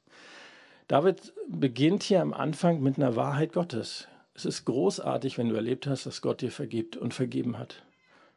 David 0.88 1.33
beginnt 1.48 2.03
hier 2.03 2.20
am 2.20 2.35
Anfang 2.35 2.83
mit 2.83 2.98
einer 2.98 3.16
Wahrheit 3.16 3.55
Gottes. 3.55 4.07
Es 4.35 4.44
ist 4.44 4.66
großartig, 4.66 5.38
wenn 5.38 5.48
du 5.48 5.55
erlebt 5.55 5.87
hast, 5.87 6.05
dass 6.05 6.20
Gott 6.20 6.42
dir 6.42 6.51
vergibt 6.51 6.96
und 6.96 7.14
vergeben 7.14 7.59
hat. 7.59 7.83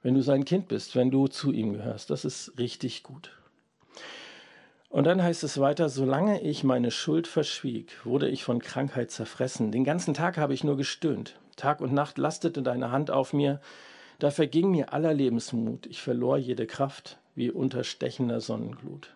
Wenn 0.03 0.13
du 0.13 0.21
sein 0.21 0.45
Kind 0.45 0.69
bist, 0.69 0.95
wenn 0.95 1.11
du 1.11 1.27
zu 1.27 1.51
ihm 1.51 1.73
gehörst, 1.73 2.09
das 2.11 2.23
ist 2.23 2.53
richtig 2.57 3.03
gut. 3.03 3.31
Und 4.89 5.03
dann 5.03 5.21
heißt 5.21 5.43
es 5.43 5.59
weiter, 5.59 5.89
solange 5.89 6.41
ich 6.41 6.63
meine 6.63 6.91
Schuld 6.91 7.27
verschwieg, 7.27 8.05
wurde 8.05 8.29
ich 8.29 8.43
von 8.43 8.61
Krankheit 8.61 9.11
zerfressen. 9.11 9.71
Den 9.71 9.83
ganzen 9.83 10.13
Tag 10.13 10.37
habe 10.37 10.53
ich 10.53 10.63
nur 10.63 10.77
gestöhnt. 10.77 11.39
Tag 11.57 11.81
und 11.81 11.93
Nacht 11.93 12.17
lastete 12.17 12.61
deine 12.61 12.91
Hand 12.91 13.11
auf 13.11 13.33
mir. 13.33 13.59
Da 14.19 14.31
verging 14.31 14.71
mir 14.71 14.93
aller 14.93 15.13
Lebensmut, 15.13 15.85
ich 15.85 16.01
verlor 16.01 16.37
jede 16.37 16.65
Kraft 16.65 17.19
wie 17.35 17.51
unter 17.51 17.83
stechender 17.83 18.41
Sonnenglut. 18.41 19.13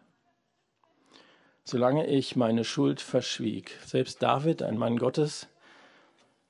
Solange 1.63 2.07
ich 2.07 2.35
meine 2.35 2.63
Schuld 2.63 3.01
verschwieg, 3.01 3.77
selbst 3.85 4.21
David, 4.21 4.61
ein 4.61 4.77
Mann 4.77 4.97
Gottes, 4.97 5.47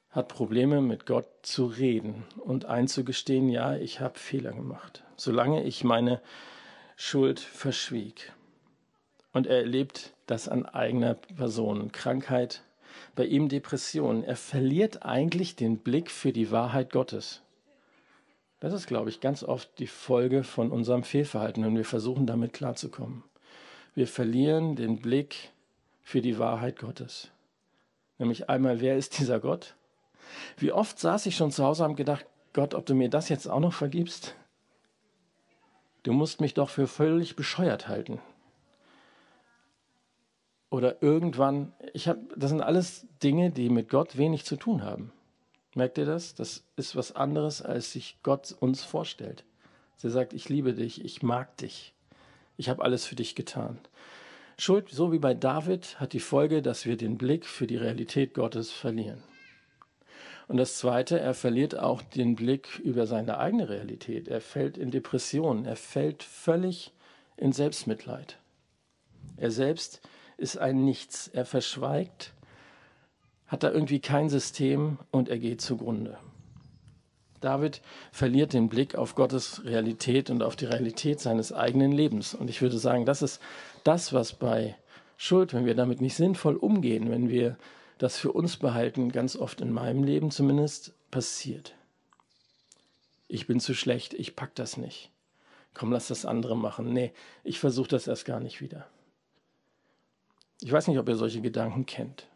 hat 0.09 0.27
Probleme 0.27 0.81
mit 0.81 1.05
Gott 1.05 1.27
zu 1.41 1.65
reden 1.65 2.25
und 2.39 2.65
einzugestehen, 2.65 3.47
ja, 3.49 3.75
ich 3.75 3.99
habe 3.99 4.19
Fehler 4.19 4.51
gemacht. 4.51 5.03
Solange 5.15 5.63
ich 5.63 5.83
meine 5.83 6.21
Schuld 6.97 7.39
verschwieg. 7.39 8.33
Und 9.33 9.47
er 9.47 9.59
erlebt 9.59 10.13
das 10.25 10.47
an 10.47 10.65
eigener 10.65 11.13
Person, 11.13 11.91
Krankheit, 11.91 12.63
bei 13.15 13.25
ihm 13.25 13.49
Depression. 13.49 14.23
Er 14.23 14.35
verliert 14.35 15.03
eigentlich 15.05 15.55
den 15.55 15.77
Blick 15.77 16.11
für 16.11 16.33
die 16.33 16.51
Wahrheit 16.51 16.91
Gottes. 16.91 17.41
Das 18.59 18.73
ist, 18.73 18.87
glaube 18.87 19.09
ich, 19.09 19.21
ganz 19.21 19.43
oft 19.43 19.79
die 19.79 19.87
Folge 19.87 20.43
von 20.43 20.71
unserem 20.71 21.03
Fehlverhalten, 21.03 21.63
wenn 21.63 21.75
wir 21.75 21.85
versuchen, 21.85 22.27
damit 22.27 22.53
klarzukommen. 22.53 23.23
Wir 23.95 24.07
verlieren 24.07 24.75
den 24.75 25.01
Blick 25.01 25.51
für 26.03 26.21
die 26.21 26.37
Wahrheit 26.37 26.77
Gottes. 26.77 27.31
Nämlich 28.19 28.49
einmal, 28.49 28.79
wer 28.79 28.97
ist 28.97 29.17
dieser 29.19 29.39
Gott? 29.39 29.75
Wie 30.57 30.71
oft 30.71 30.99
saß 30.99 31.25
ich 31.25 31.35
schon 31.35 31.51
zu 31.51 31.63
Hause 31.63 31.83
und 31.83 31.89
habe 31.89 31.97
gedacht, 31.97 32.25
Gott, 32.53 32.75
ob 32.75 32.85
du 32.85 32.93
mir 32.93 33.09
das 33.09 33.29
jetzt 33.29 33.47
auch 33.47 33.59
noch 33.59 33.73
vergibst? 33.73 34.35
Du 36.03 36.13
musst 36.13 36.41
mich 36.41 36.53
doch 36.53 36.69
für 36.69 36.87
völlig 36.87 37.35
bescheuert 37.35 37.87
halten. 37.87 38.19
Oder 40.71 41.03
irgendwann, 41.03 41.73
ich 41.93 42.07
habe, 42.07 42.21
das 42.35 42.49
sind 42.49 42.61
alles 42.61 43.05
Dinge, 43.21 43.51
die 43.51 43.69
mit 43.69 43.89
Gott 43.89 44.17
wenig 44.17 44.45
zu 44.45 44.55
tun 44.55 44.83
haben. 44.83 45.11
Merkt 45.75 45.97
ihr 45.97 46.05
das? 46.05 46.33
Das 46.33 46.63
ist 46.77 46.95
was 46.95 47.13
anderes, 47.13 47.61
als 47.61 47.91
sich 47.91 48.17
Gott 48.23 48.55
uns 48.59 48.83
vorstellt. 48.83 49.43
Er 50.01 50.09
sagt, 50.09 50.33
ich 50.33 50.49
liebe 50.49 50.73
dich, 50.73 51.05
ich 51.05 51.21
mag 51.21 51.55
dich, 51.57 51.93
ich 52.57 52.69
habe 52.69 52.83
alles 52.83 53.05
für 53.05 53.15
dich 53.15 53.35
getan. 53.35 53.77
Schuld, 54.57 54.89
so 54.89 55.11
wie 55.11 55.19
bei 55.19 55.35
David, 55.35 55.99
hat 55.99 56.13
die 56.13 56.19
Folge, 56.19 56.63
dass 56.63 56.85
wir 56.85 56.97
den 56.97 57.17
Blick 57.17 57.45
für 57.45 57.67
die 57.67 57.77
Realität 57.77 58.33
Gottes 58.33 58.71
verlieren. 58.71 59.21
Und 60.47 60.57
das 60.57 60.77
Zweite, 60.77 61.19
er 61.19 61.33
verliert 61.33 61.77
auch 61.77 62.01
den 62.01 62.35
Blick 62.35 62.79
über 62.79 63.05
seine 63.05 63.37
eigene 63.37 63.69
Realität. 63.69 64.27
Er 64.27 64.41
fällt 64.41 64.77
in 64.77 64.89
Depressionen, 64.89 65.65
er 65.65 65.75
fällt 65.75 66.23
völlig 66.23 66.93
in 67.37 67.51
Selbstmitleid. 67.51 68.37
Er 69.37 69.51
selbst 69.51 70.01
ist 70.41 70.57
ein 70.57 70.83
Nichts, 70.83 71.27
er 71.29 71.45
verschweigt 71.45 72.33
hat 73.51 73.63
da 73.63 73.71
irgendwie 73.71 73.99
kein 73.99 74.29
System 74.29 74.97
und 75.11 75.27
er 75.27 75.37
geht 75.37 75.59
zugrunde. 75.59 76.17
David 77.41 77.81
verliert 78.13 78.53
den 78.53 78.69
Blick 78.69 78.95
auf 78.95 79.13
Gottes 79.13 79.65
Realität 79.65 80.29
und 80.29 80.41
auf 80.41 80.55
die 80.55 80.65
Realität 80.65 81.19
seines 81.19 81.51
eigenen 81.51 81.91
Lebens. 81.91 82.33
Und 82.33 82.49
ich 82.49 82.61
würde 82.61 82.77
sagen, 82.77 83.05
das 83.05 83.21
ist 83.21 83.41
das, 83.83 84.13
was 84.13 84.31
bei 84.31 84.77
Schuld, 85.17 85.53
wenn 85.53 85.65
wir 85.65 85.75
damit 85.75 85.99
nicht 85.99 86.15
sinnvoll 86.15 86.55
umgehen, 86.55 87.11
wenn 87.11 87.27
wir 87.27 87.57
das 87.97 88.17
für 88.17 88.31
uns 88.31 88.55
behalten, 88.55 89.11
ganz 89.11 89.35
oft 89.35 89.59
in 89.59 89.73
meinem 89.73 90.05
Leben 90.05 90.31
zumindest 90.31 90.93
passiert. 91.11 91.75
Ich 93.27 93.47
bin 93.47 93.59
zu 93.59 93.73
schlecht, 93.73 94.13
ich 94.13 94.37
pack 94.37 94.55
das 94.55 94.77
nicht. 94.77 95.11
Komm, 95.73 95.91
lass 95.91 96.07
das 96.07 96.25
andere 96.25 96.55
machen. 96.55 96.93
Nee, 96.93 97.11
ich 97.43 97.59
versuche 97.59 97.89
das 97.89 98.07
erst 98.07 98.25
gar 98.25 98.39
nicht 98.39 98.61
wieder. 98.61 98.87
Ich 100.63 100.71
weiß 100.71 100.87
nicht, 100.87 100.99
ob 100.99 101.09
ihr 101.09 101.15
solche 101.15 101.41
Gedanken 101.41 101.85
kennt. 101.85 102.27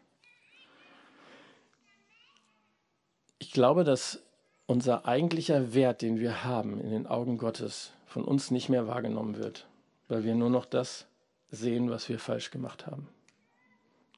Ich 3.38 3.52
glaube, 3.52 3.84
dass 3.84 4.22
unser 4.66 5.06
eigentlicher 5.06 5.74
Wert, 5.74 6.02
den 6.02 6.18
wir 6.18 6.44
haben 6.44 6.80
in 6.80 6.90
den 6.90 7.06
Augen 7.06 7.38
Gottes, 7.38 7.92
von 8.06 8.24
uns 8.24 8.50
nicht 8.50 8.68
mehr 8.68 8.88
wahrgenommen 8.88 9.36
wird, 9.36 9.68
weil 10.08 10.24
wir 10.24 10.34
nur 10.34 10.50
noch 10.50 10.64
das 10.64 11.06
sehen, 11.50 11.88
was 11.88 12.08
wir 12.08 12.18
falsch 12.18 12.50
gemacht 12.50 12.86
haben. 12.86 13.08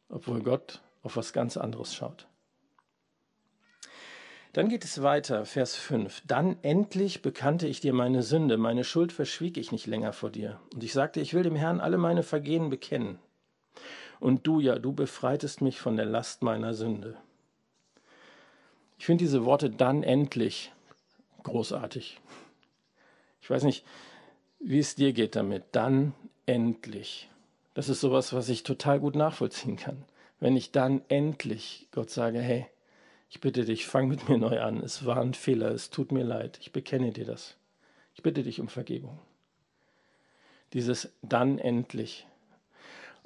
Obwohl 0.08 0.42
Gott 0.42 0.80
auf 1.02 1.16
was 1.16 1.34
ganz 1.34 1.58
anderes 1.58 1.94
schaut. 1.94 2.26
Dann 4.54 4.70
geht 4.70 4.84
es 4.84 5.02
weiter, 5.02 5.44
Vers 5.44 5.76
5. 5.76 6.22
Dann 6.26 6.56
endlich 6.62 7.20
bekannte 7.20 7.68
ich 7.68 7.80
dir 7.80 7.92
meine 7.92 8.22
Sünde, 8.22 8.56
meine 8.56 8.84
Schuld 8.84 9.12
verschwieg 9.12 9.58
ich 9.58 9.70
nicht 9.70 9.86
länger 9.86 10.14
vor 10.14 10.30
dir. 10.30 10.58
Und 10.72 10.82
ich 10.82 10.94
sagte, 10.94 11.20
ich 11.20 11.34
will 11.34 11.42
dem 11.42 11.56
Herrn 11.56 11.80
alle 11.80 11.98
meine 11.98 12.22
Vergehen 12.22 12.70
bekennen. 12.70 13.18
Und 14.20 14.46
du, 14.46 14.60
ja, 14.60 14.78
du 14.78 14.92
befreitest 14.92 15.60
mich 15.60 15.80
von 15.80 15.96
der 15.96 16.06
Last 16.06 16.42
meiner 16.42 16.74
Sünde. 16.74 17.16
Ich 18.98 19.06
finde 19.06 19.24
diese 19.24 19.44
Worte 19.44 19.70
dann 19.70 20.02
endlich 20.02 20.72
großartig. 21.44 22.20
Ich 23.40 23.50
weiß 23.50 23.62
nicht, 23.62 23.84
wie 24.58 24.80
es 24.80 24.96
dir 24.96 25.12
geht 25.12 25.36
damit. 25.36 25.64
Dann 25.72 26.14
endlich. 26.46 27.30
Das 27.74 27.88
ist 27.88 28.00
sowas, 28.00 28.32
was 28.32 28.48
ich 28.48 28.64
total 28.64 28.98
gut 28.98 29.14
nachvollziehen 29.14 29.76
kann. 29.76 30.04
Wenn 30.40 30.56
ich 30.56 30.72
dann 30.72 31.02
endlich 31.08 31.88
Gott 31.92 32.10
sage, 32.10 32.40
hey, 32.40 32.66
ich 33.30 33.40
bitte 33.40 33.64
dich, 33.64 33.86
fang 33.86 34.08
mit 34.08 34.28
mir 34.28 34.38
neu 34.38 34.60
an. 34.60 34.82
Es 34.82 35.04
war 35.04 35.20
ein 35.20 35.34
Fehler, 35.34 35.70
es 35.70 35.90
tut 35.90 36.12
mir 36.12 36.24
leid. 36.24 36.58
Ich 36.60 36.72
bekenne 36.72 37.12
dir 37.12 37.24
das. 37.24 37.56
Ich 38.14 38.22
bitte 38.22 38.42
dich 38.42 38.60
um 38.60 38.68
Vergebung. 38.68 39.18
Dieses 40.72 41.12
dann 41.22 41.58
endlich. 41.58 42.26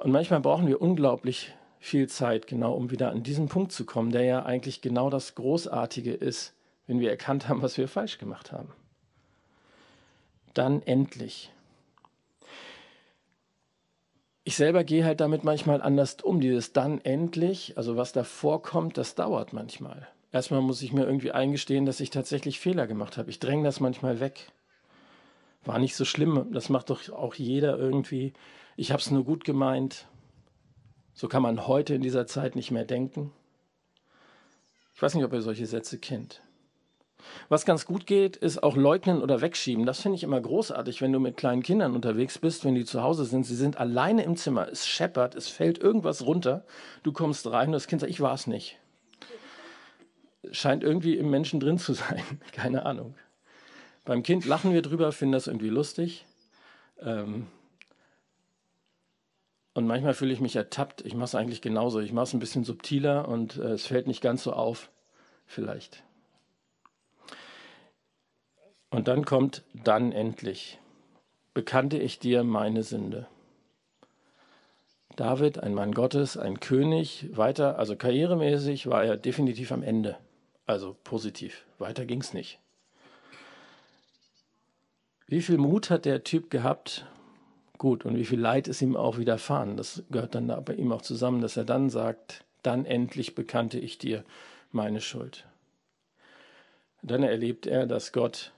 Und 0.03 0.11
manchmal 0.11 0.41
brauchen 0.41 0.67
wir 0.67 0.83
unglaublich 0.83 1.55
viel 1.79 2.09
Zeit, 2.09 2.49
genau 2.49 2.75
um 2.75 2.91
wieder 2.91 3.13
an 3.13 3.23
diesen 3.23 3.47
Punkt 3.49 3.71
zu 3.71 3.87
kommen, 3.87 4.11
der 4.11 4.25
ja 4.25 4.45
eigentlich 4.45 4.81
genau 4.81 5.11
das 5.11 5.37
Großartige 5.37 6.13
ist, 6.13 6.55
wenn 6.89 6.99
wir 6.99 7.09
erkannt 7.09 7.49
haben, 7.49 7.63
was 7.63 7.79
wir 7.79 7.87
falsch 7.87 8.19
gemacht 8.19 8.51
haben. 8.51 8.73
Dann 10.55 10.83
endlich. 10.83 11.53
Ich 14.43 14.57
selber 14.57 14.83
gehe 14.83 15.05
halt 15.05 15.21
damit 15.21 15.45
manchmal 15.45 15.81
anders 15.81 16.17
um. 16.21 16.41
Dieses 16.41 16.73
dann 16.73 17.01
endlich, 17.05 17.77
also 17.77 17.97
was 17.97 18.11
da 18.11 18.25
vorkommt, 18.25 18.99
das 18.99 19.15
dauert 19.15 19.53
manchmal. 19.53 20.09
Erstmal 20.33 20.63
muss 20.63 20.83
ich 20.83 20.93
mir 20.93 21.05
irgendwie 21.05 21.31
eingestehen, 21.31 21.87
dass 21.87 22.01
ich 22.01 22.11
tatsächlich 22.11 22.59
Fehler 22.59 22.89
gemacht 22.89 23.19
habe. 23.19 23.31
Ich 23.31 23.39
dränge 23.39 23.63
das 23.63 23.79
manchmal 23.79 24.19
weg. 24.19 24.51
War 25.65 25.79
nicht 25.79 25.95
so 25.95 26.05
schlimm. 26.05 26.49
Das 26.53 26.71
macht 26.71 26.91
doch 26.91 27.09
auch 27.11 27.37
jeder 27.37 27.79
irgendwie. 27.79 28.33
Ich 28.83 28.91
habe 28.91 29.01
es 29.01 29.13
nur 29.13 29.23
gut 29.23 29.45
gemeint. 29.45 30.09
So 31.15 31.29
kann 31.29 31.41
man 31.41 31.69
heute 31.69 31.95
in 31.95 32.03
dieser 32.03 32.27
Zeit 32.27 32.57
nicht 32.57 32.73
mehr 32.73 32.85
denken. 32.85 33.31
Ich 34.93 35.01
weiß 35.01 35.15
nicht, 35.15 35.25
ob 35.25 35.33
ihr 35.33 35.41
solche 35.41 35.67
Sätze 35.67 36.01
kennt. 36.01 36.43
Was 37.49 37.65
ganz 37.65 37.87
gut 37.87 38.09
geht, 38.09 38.37
ist 38.37 38.61
auch 38.61 38.75
leugnen 38.75 39.23
oder 39.23 39.41
wegschieben. 39.41 39.87
Das 39.87 40.01
finde 40.01 40.17
ich 40.17 40.25
immer 40.25 40.41
großartig, 40.41 41.01
wenn 41.01 41.13
du 41.13 41.21
mit 41.21 41.37
kleinen 41.37 41.63
Kindern 41.63 41.95
unterwegs 41.95 42.41
bist, 42.41 42.65
wenn 42.65 42.75
die 42.75 42.85
zu 42.85 43.05
Hause 43.05 43.25
sind. 43.25 43.47
Sie 43.47 43.55
sind 43.55 43.79
alleine 43.79 44.25
im 44.25 44.35
Zimmer, 44.35 44.67
es 44.67 44.85
scheppert, 44.85 45.37
es 45.37 45.47
fällt 45.47 45.79
irgendwas 45.79 46.27
runter. 46.27 46.65
Du 47.05 47.13
kommst 47.13 47.49
rein 47.49 47.69
und 47.69 47.75
das 47.75 47.87
Kind 47.87 48.01
sagt, 48.01 48.11
ich 48.11 48.21
war 48.21 48.35
es 48.35 48.49
nicht. 48.49 48.81
Scheint 50.51 50.83
irgendwie 50.83 51.17
im 51.17 51.31
Menschen 51.31 51.61
drin 51.61 51.79
zu 51.79 51.93
sein. 51.93 52.25
Keine 52.51 52.85
Ahnung. 52.85 53.15
Beim 54.05 54.25
Kind 54.25 54.45
lachen 54.45 54.73
wir 54.73 54.83
drüber, 54.83 55.13
finden 55.13 55.35
das 55.35 55.47
irgendwie 55.47 55.69
lustig. 55.69 56.27
Ähm 57.01 57.47
und 59.75 59.87
manchmal 59.87 60.15
fühle 60.15 60.33
ich 60.33 60.41
mich 60.41 60.57
ertappt. 60.57 61.05
Ich 61.07 61.15
mache 61.15 61.25
es 61.25 61.35
eigentlich 61.35 61.63
genauso. 61.63 62.01
Ich 62.01 62.13
mache 62.13 62.25
es 62.25 62.35
ein 62.35 62.41
bisschen 62.41 62.65
subtiler 62.65 63.29
und 63.29 63.57
äh, 63.57 63.73
es 63.73 63.87
fällt 63.87 64.07
nicht 64.07 64.21
ganz 64.21 64.43
so 64.43 64.53
auf. 64.53 64.91
Vielleicht. 65.47 66.03
Und 68.91 69.09
dann 69.09 69.25
kommt 69.25 69.65
dann 69.73 70.13
endlich, 70.13 70.79
bekannte 71.55 71.97
ich 71.97 72.19
dir 72.19 72.45
meine 72.45 72.83
Sünde. 72.83 73.27
David, 75.17 75.59
ein 75.59 75.75
Mann 75.75 75.93
Gottes, 75.93 76.37
ein 76.37 76.61
König, 76.61 77.27
weiter, 77.33 77.79
also 77.79 77.97
karrieremäßig 77.97 78.87
war 78.87 79.05
er 79.05 79.17
definitiv 79.17 79.73
am 79.73 79.83
Ende. 79.83 80.17
Also 80.67 80.97
positiv. 81.05 81.65
Weiter 81.79 82.07
ging 82.07 82.21
es 82.21 82.35
nicht. 82.35 82.59
Wie 85.27 85.43
viel 85.43 85.59
Mut 85.59 85.89
hat 85.89 86.05
der 86.05 86.25
Typ 86.25 86.51
gehabt? 86.51 87.07
Gut, 87.83 88.05
und 88.05 88.17
wie 88.17 88.25
viel 88.25 88.39
Leid 88.39 88.69
ist 88.69 88.81
ihm 88.81 88.95
auch 88.95 89.19
widerfahren? 89.19 89.77
Das 89.77 90.05
gehört 90.09 90.37
dann 90.37 90.47
bei 90.65 90.75
ihm 90.75 90.93
auch 90.93 91.03
zusammen, 91.03 91.41
dass 91.41 91.57
er 91.57 91.65
dann 91.65 91.91
sagt, 91.91 92.45
dann 92.63 92.85
endlich 92.85 93.35
bekannte 93.35 93.81
ich 93.81 93.99
dir 93.99 94.23
meine 94.71 95.01
Schuld. 95.01 95.49
Dann 97.03 97.25
erlebt 97.25 97.67
er, 97.67 97.87
dass 97.87 98.13
Gott 98.13 98.53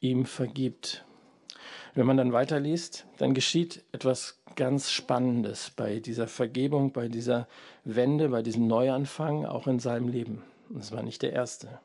ihm 0.00 0.26
vergibt. 0.26 1.06
Wenn 1.94 2.04
man 2.04 2.18
dann 2.18 2.34
weiterliest, 2.34 3.06
dann 3.16 3.32
geschieht 3.32 3.82
etwas 3.92 4.38
ganz 4.56 4.90
Spannendes 4.90 5.70
bei 5.70 5.98
dieser 5.98 6.28
Vergebung, 6.28 6.92
bei 6.92 7.08
dieser 7.08 7.48
Wende, 7.84 8.28
bei 8.28 8.42
diesem 8.42 8.66
Neuanfang, 8.66 9.46
auch 9.46 9.66
in 9.66 9.78
seinem 9.78 10.08
Leben. 10.08 10.42
Und 10.68 10.82
es 10.82 10.92
war 10.92 11.02
nicht 11.02 11.22
der 11.22 11.32
erste. 11.32 11.80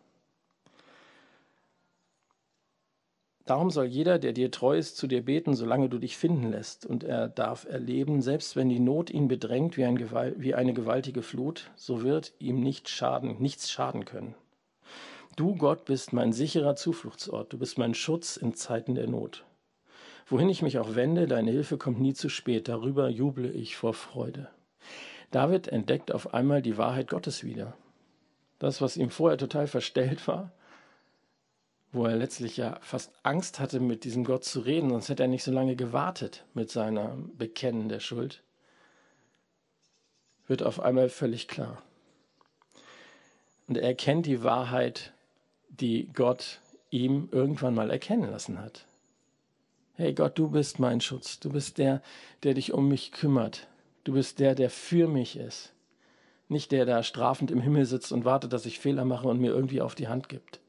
Darum 3.50 3.72
soll 3.72 3.88
jeder, 3.88 4.20
der 4.20 4.32
dir 4.34 4.52
treu 4.52 4.78
ist, 4.78 4.96
zu 4.96 5.08
dir 5.08 5.26
beten, 5.26 5.56
solange 5.56 5.90
du 5.90 5.98
dich 5.98 6.18
finden 6.18 6.52
lässt. 6.52 6.86
Und 6.86 7.04
er 7.04 7.28
darf 7.28 7.66
erleben, 7.66 8.22
selbst 8.22 8.56
wenn 8.56 8.70
die 8.70 8.80
Not 8.80 9.10
ihn 9.10 9.28
bedrängt 9.28 9.76
wie, 9.76 9.86
ein 9.86 9.98
wie 10.40 10.54
eine 10.54 10.72
gewaltige 10.72 11.24
Flut, 11.24 11.72
so 11.76 12.04
wird 12.04 12.34
ihm 12.38 12.62
nicht 12.62 12.90
schaden, 12.90 13.38
nichts 13.40 13.72
schaden 13.72 14.06
können. 14.06 14.36
Du, 15.36 15.56
Gott, 15.56 15.86
bist 15.86 16.14
mein 16.14 16.32
sicherer 16.32 16.76
Zufluchtsort, 16.76 17.52
du 17.52 17.58
bist 17.58 17.80
mein 17.80 17.96
Schutz 17.96 18.38
in 18.38 18.54
Zeiten 18.54 18.94
der 18.94 19.08
Not. 19.08 19.46
Wohin 20.28 20.50
ich 20.50 20.62
mich 20.62 20.78
auch 20.78 20.94
wende, 20.94 21.26
deine 21.26 21.50
Hilfe 21.50 21.80
kommt 21.80 22.00
nie 22.00 22.14
zu 22.14 22.30
spät, 22.30 22.68
darüber 22.68 23.10
juble 23.10 23.50
ich 23.50 23.76
vor 23.76 23.96
Freude. 23.96 24.50
David 25.32 25.70
entdeckt 25.70 26.12
auf 26.12 26.36
einmal 26.36 26.62
die 26.62 26.78
Wahrheit 26.78 27.08
Gottes 27.08 27.44
wieder. 27.44 27.76
Das, 28.60 28.80
was 28.80 28.96
ihm 28.96 29.10
vorher 29.10 29.40
total 29.40 29.66
verstellt 29.66 30.28
war, 30.28 30.52
wo 31.92 32.06
er 32.06 32.16
letztlich 32.16 32.58
ja 32.58 32.78
fast 32.82 33.12
Angst 33.24 33.60
hatte, 33.60 33.80
mit 33.80 34.04
diesem 34.04 34.24
Gott 34.24 34.44
zu 34.44 34.60
reden, 34.60 34.90
sonst 34.90 35.10
hätte 35.10 35.24
er 35.24 35.30
nicht 35.30 35.44
so 35.44 35.52
lange 35.52 35.76
gewartet 35.76 36.46
mit 36.54 36.70
seiner 36.70 37.18
Bekennen 37.38 37.90
der 37.90 38.00
Schuld, 38.00 38.44
wird 40.48 40.64
auf 40.64 40.80
einmal 40.80 41.10
völlig 41.10 41.48
klar. 41.48 41.82
Und 43.68 43.78
er 43.78 43.84
erkennt 43.84 44.26
die 44.26 44.44
Wahrheit 44.44 45.14
die 45.70 46.10
Gott 46.14 46.60
ihm 46.90 47.30
irgendwann 47.32 47.76
mal 47.76 47.92
erkennen 47.92 48.30
lassen 48.30 48.60
hat. 48.60 48.86
Hey 49.96 50.14
Gott, 50.14 50.38
du 50.40 50.50
bist 50.50 50.80
mein 50.80 51.02
Schutz. 51.02 51.40
Du 51.40 51.52
bist 51.52 51.78
der, 51.78 52.02
der 52.44 52.54
dich 52.54 52.74
um 52.74 52.88
mich 52.88 53.12
kümmert. 53.12 53.68
Du 54.04 54.14
bist 54.14 54.40
der, 54.40 54.56
der 54.56 54.70
für 54.70 55.08
mich 55.08 55.38
ist. 55.38 55.74
Nicht 56.48 56.72
der, 56.72 56.86
der 56.86 57.04
strafend 57.04 57.52
im 57.52 57.62
Himmel 57.62 57.86
sitzt 57.86 58.12
und 58.12 58.26
wartet, 58.26 58.54
dass 58.54 58.66
ich 58.66 58.80
Fehler 58.80 59.06
mache 59.06 59.28
und 59.28 59.40
mir 59.40 59.52
irgendwie 59.52 59.82
auf 59.82 59.96
die 59.96 60.08
Hand 60.08 60.30
gibt. 60.30 60.62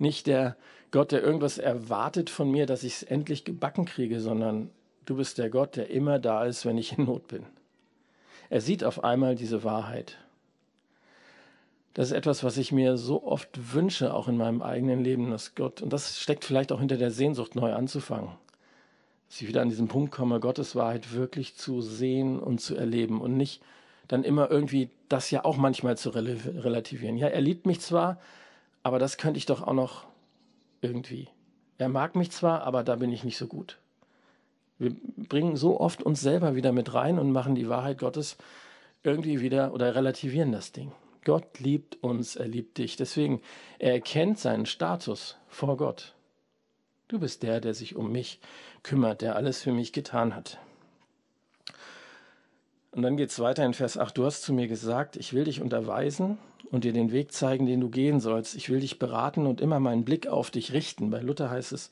Nicht 0.00 0.26
der 0.26 0.56
Gott, 0.90 1.12
der 1.12 1.22
irgendwas 1.22 1.58
erwartet 1.58 2.30
von 2.30 2.50
mir, 2.50 2.66
dass 2.66 2.82
ich 2.82 2.94
es 2.94 3.02
endlich 3.04 3.44
gebacken 3.44 3.84
kriege, 3.84 4.18
sondern 4.20 4.70
du 5.04 5.16
bist 5.16 5.38
der 5.38 5.50
Gott, 5.50 5.76
der 5.76 5.90
immer 5.90 6.18
da 6.18 6.44
ist, 6.44 6.66
wenn 6.66 6.78
ich 6.78 6.98
in 6.98 7.04
Not 7.04 7.28
bin. 7.28 7.46
Er 8.48 8.60
sieht 8.60 8.82
auf 8.82 9.04
einmal 9.04 9.36
diese 9.36 9.62
Wahrheit 9.62 10.18
das 11.94 12.10
ist 12.10 12.16
etwas, 12.16 12.44
was 12.44 12.56
ich 12.56 12.70
mir 12.70 12.96
so 12.96 13.24
oft 13.24 13.74
wünsche, 13.74 14.14
auch 14.14 14.28
in 14.28 14.36
meinem 14.36 14.62
eigenen 14.62 15.02
Leben, 15.02 15.30
dass 15.30 15.54
Gott, 15.54 15.82
und 15.82 15.92
das 15.92 16.20
steckt 16.20 16.44
vielleicht 16.44 16.70
auch 16.72 16.78
hinter 16.78 16.96
der 16.96 17.10
Sehnsucht, 17.10 17.56
neu 17.56 17.72
anzufangen. 17.72 18.30
Dass 19.28 19.40
ich 19.40 19.48
wieder 19.48 19.62
an 19.62 19.68
diesen 19.68 19.88
Punkt 19.88 20.12
komme, 20.12 20.40
Gottes 20.40 20.76
Wahrheit 20.76 21.12
wirklich 21.12 21.56
zu 21.56 21.80
sehen 21.80 22.38
und 22.38 22.60
zu 22.60 22.76
erleben 22.76 23.20
und 23.20 23.36
nicht 23.36 23.60
dann 24.06 24.24
immer 24.24 24.50
irgendwie 24.50 24.90
das 25.08 25.30
ja 25.30 25.44
auch 25.44 25.56
manchmal 25.56 25.96
zu 25.96 26.10
relativieren. 26.10 27.16
Ja, 27.16 27.28
er 27.28 27.40
liebt 27.40 27.66
mich 27.66 27.80
zwar, 27.80 28.18
aber 28.82 28.98
das 28.98 29.16
könnte 29.16 29.38
ich 29.38 29.46
doch 29.46 29.62
auch 29.62 29.72
noch 29.72 30.06
irgendwie. 30.80 31.28
Er 31.78 31.88
mag 31.88 32.16
mich 32.16 32.30
zwar, 32.30 32.62
aber 32.62 32.84
da 32.84 32.96
bin 32.96 33.12
ich 33.12 33.24
nicht 33.24 33.38
so 33.38 33.46
gut. 33.46 33.78
Wir 34.78 34.94
bringen 35.16 35.56
so 35.56 35.78
oft 35.78 36.02
uns 36.02 36.20
selber 36.20 36.54
wieder 36.54 36.72
mit 36.72 36.94
rein 36.94 37.18
und 37.18 37.32
machen 37.32 37.54
die 37.54 37.68
Wahrheit 37.68 37.98
Gottes 37.98 38.36
irgendwie 39.02 39.40
wieder 39.40 39.72
oder 39.74 39.94
relativieren 39.94 40.52
das 40.52 40.72
Ding. 40.72 40.92
Gott 41.24 41.58
liebt 41.58 42.02
uns, 42.02 42.36
er 42.36 42.48
liebt 42.48 42.78
dich. 42.78 42.96
Deswegen, 42.96 43.42
er 43.78 43.92
erkennt 43.92 44.38
seinen 44.38 44.66
Status 44.66 45.36
vor 45.48 45.76
Gott. 45.76 46.14
Du 47.08 47.18
bist 47.18 47.42
der, 47.42 47.60
der 47.60 47.74
sich 47.74 47.96
um 47.96 48.10
mich 48.10 48.40
kümmert, 48.82 49.20
der 49.20 49.36
alles 49.36 49.60
für 49.60 49.72
mich 49.72 49.92
getan 49.92 50.34
hat. 50.34 50.58
Und 52.92 53.02
dann 53.02 53.16
geht 53.16 53.30
es 53.30 53.38
weiter 53.38 53.64
in 53.64 53.74
Vers 53.74 53.96
8. 53.96 54.16
Du 54.16 54.24
hast 54.24 54.42
zu 54.42 54.52
mir 54.52 54.66
gesagt, 54.66 55.16
ich 55.16 55.32
will 55.32 55.44
dich 55.44 55.60
unterweisen 55.60 56.38
und 56.70 56.84
dir 56.84 56.92
den 56.92 57.12
Weg 57.12 57.32
zeigen, 57.32 57.66
den 57.66 57.80
du 57.80 57.88
gehen 57.88 58.20
sollst. 58.20 58.56
Ich 58.56 58.68
will 58.68 58.80
dich 58.80 58.98
beraten 58.98 59.46
und 59.46 59.60
immer 59.60 59.78
meinen 59.78 60.04
Blick 60.04 60.26
auf 60.26 60.50
dich 60.50 60.72
richten. 60.72 61.10
Bei 61.10 61.20
Luther 61.20 61.50
heißt 61.50 61.72
es, 61.72 61.90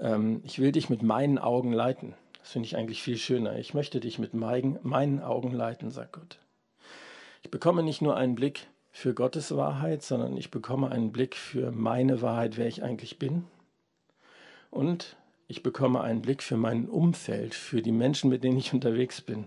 ähm, 0.00 0.40
ich 0.44 0.58
will 0.58 0.72
dich 0.72 0.88
mit 0.88 1.02
meinen 1.02 1.38
Augen 1.38 1.72
leiten. 1.72 2.14
Das 2.38 2.52
finde 2.52 2.66
ich 2.66 2.76
eigentlich 2.76 3.02
viel 3.02 3.18
schöner. 3.18 3.58
Ich 3.58 3.74
möchte 3.74 4.00
dich 4.00 4.18
mit 4.18 4.32
meinen, 4.32 4.78
meinen 4.82 5.20
Augen 5.20 5.52
leiten, 5.52 5.90
sagt 5.90 6.12
Gott. 6.12 6.38
Ich 7.42 7.50
bekomme 7.50 7.82
nicht 7.82 8.00
nur 8.00 8.16
einen 8.16 8.34
Blick 8.34 8.66
für 8.92 9.14
Gottes 9.14 9.54
Wahrheit, 9.54 10.02
sondern 10.02 10.36
ich 10.36 10.50
bekomme 10.50 10.90
einen 10.90 11.12
Blick 11.12 11.36
für 11.36 11.70
meine 11.70 12.22
Wahrheit, 12.22 12.56
wer 12.56 12.66
ich 12.66 12.82
eigentlich 12.82 13.18
bin. 13.18 13.44
Und 14.70 15.16
ich 15.48 15.62
bekomme 15.62 16.00
einen 16.00 16.22
Blick 16.22 16.42
für 16.42 16.56
mein 16.56 16.88
Umfeld, 16.88 17.54
für 17.54 17.82
die 17.82 17.92
Menschen, 17.92 18.30
mit 18.30 18.42
denen 18.42 18.58
ich 18.58 18.72
unterwegs 18.72 19.20
bin, 19.20 19.46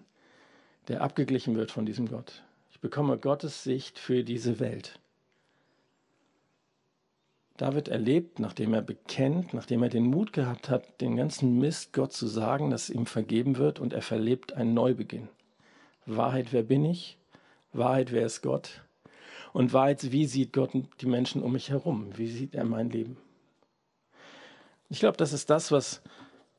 der 0.87 1.01
abgeglichen 1.01 1.55
wird 1.55 1.71
von 1.71 1.85
diesem 1.85 2.07
Gott. 2.07 2.43
Ich 2.71 2.79
bekomme 2.79 3.17
Gottes 3.17 3.63
Sicht 3.63 3.99
für 3.99 4.23
diese 4.23 4.59
Welt. 4.59 4.99
David 7.57 7.87
erlebt, 7.87 8.39
nachdem 8.39 8.73
er 8.73 8.81
bekennt, 8.81 9.53
nachdem 9.53 9.83
er 9.83 9.89
den 9.89 10.07
Mut 10.07 10.33
gehabt 10.33 10.69
hat, 10.69 10.99
den 11.01 11.15
ganzen 11.15 11.59
Mist 11.59 11.93
Gott 11.93 12.11
zu 12.11 12.27
sagen, 12.27 12.71
dass 12.71 12.89
ihm 12.89 13.05
vergeben 13.05 13.57
wird, 13.57 13.79
und 13.79 13.93
er 13.93 14.01
verlebt 14.01 14.53
einen 14.53 14.73
Neubeginn. 14.73 15.29
Wahrheit, 16.05 16.51
wer 16.51 16.63
bin 16.63 16.83
ich? 16.83 17.17
Wahrheit, 17.71 18.11
wer 18.11 18.25
ist 18.25 18.41
Gott? 18.41 18.81
Und 19.53 19.71
Wahrheit, 19.71 20.11
wie 20.11 20.25
sieht 20.25 20.51
Gott 20.51 20.71
die 20.99 21.05
Menschen 21.05 21.43
um 21.43 21.53
mich 21.53 21.69
herum? 21.69 22.17
Wie 22.17 22.27
sieht 22.27 22.55
er 22.55 22.65
mein 22.65 22.89
Leben? 22.89 23.17
Ich 24.89 24.99
glaube, 24.99 25.17
das 25.17 25.31
ist 25.31 25.49
das, 25.49 25.71
was 25.71 26.01